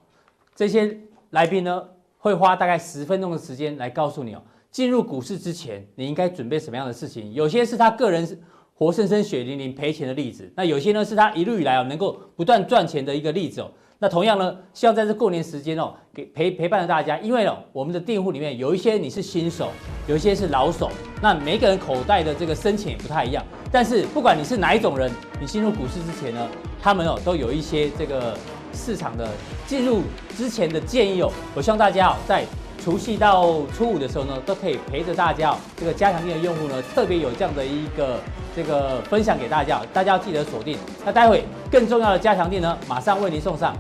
[0.55, 0.97] 这些
[1.29, 1.83] 来宾呢
[2.17, 4.41] 会花大概十分钟的时间来告诉你哦，
[4.71, 7.31] 进入股市之前你应该准备什么样的事情。
[7.31, 8.27] 有些是他个人
[8.73, 13.69] 活生生血淋淋赔钱的例子，那有些呢是他一路以来哦能够不断赚钱的一个例子哦。
[13.99, 19.69] 那同样呢，希望在这过年时间哦，给陪陪伴着大家，因为哦，我们的订户里面有一些你是新手，
[20.07, 20.91] 有一些是老手，
[21.21, 23.43] 那每个人口袋的这个深浅也不太一样。
[23.71, 26.47] 但是不管你是哪一种人，你进入股市之前呢，
[26.81, 28.37] 他们哦都有一些这个
[28.73, 29.29] 市场的
[29.65, 30.01] 进入
[30.35, 31.31] 之前的建议哦。
[31.55, 32.43] 我希望大家哦，在
[32.85, 38.19] 除夕到初五的时候呢，都可以陪着大家，这个加强店的用户呢，特别有这样的一个。
[38.55, 40.77] 这个分享给大家，大家要记得锁定。
[41.03, 43.75] 那待会更重要的加强店呢，马上为您送上。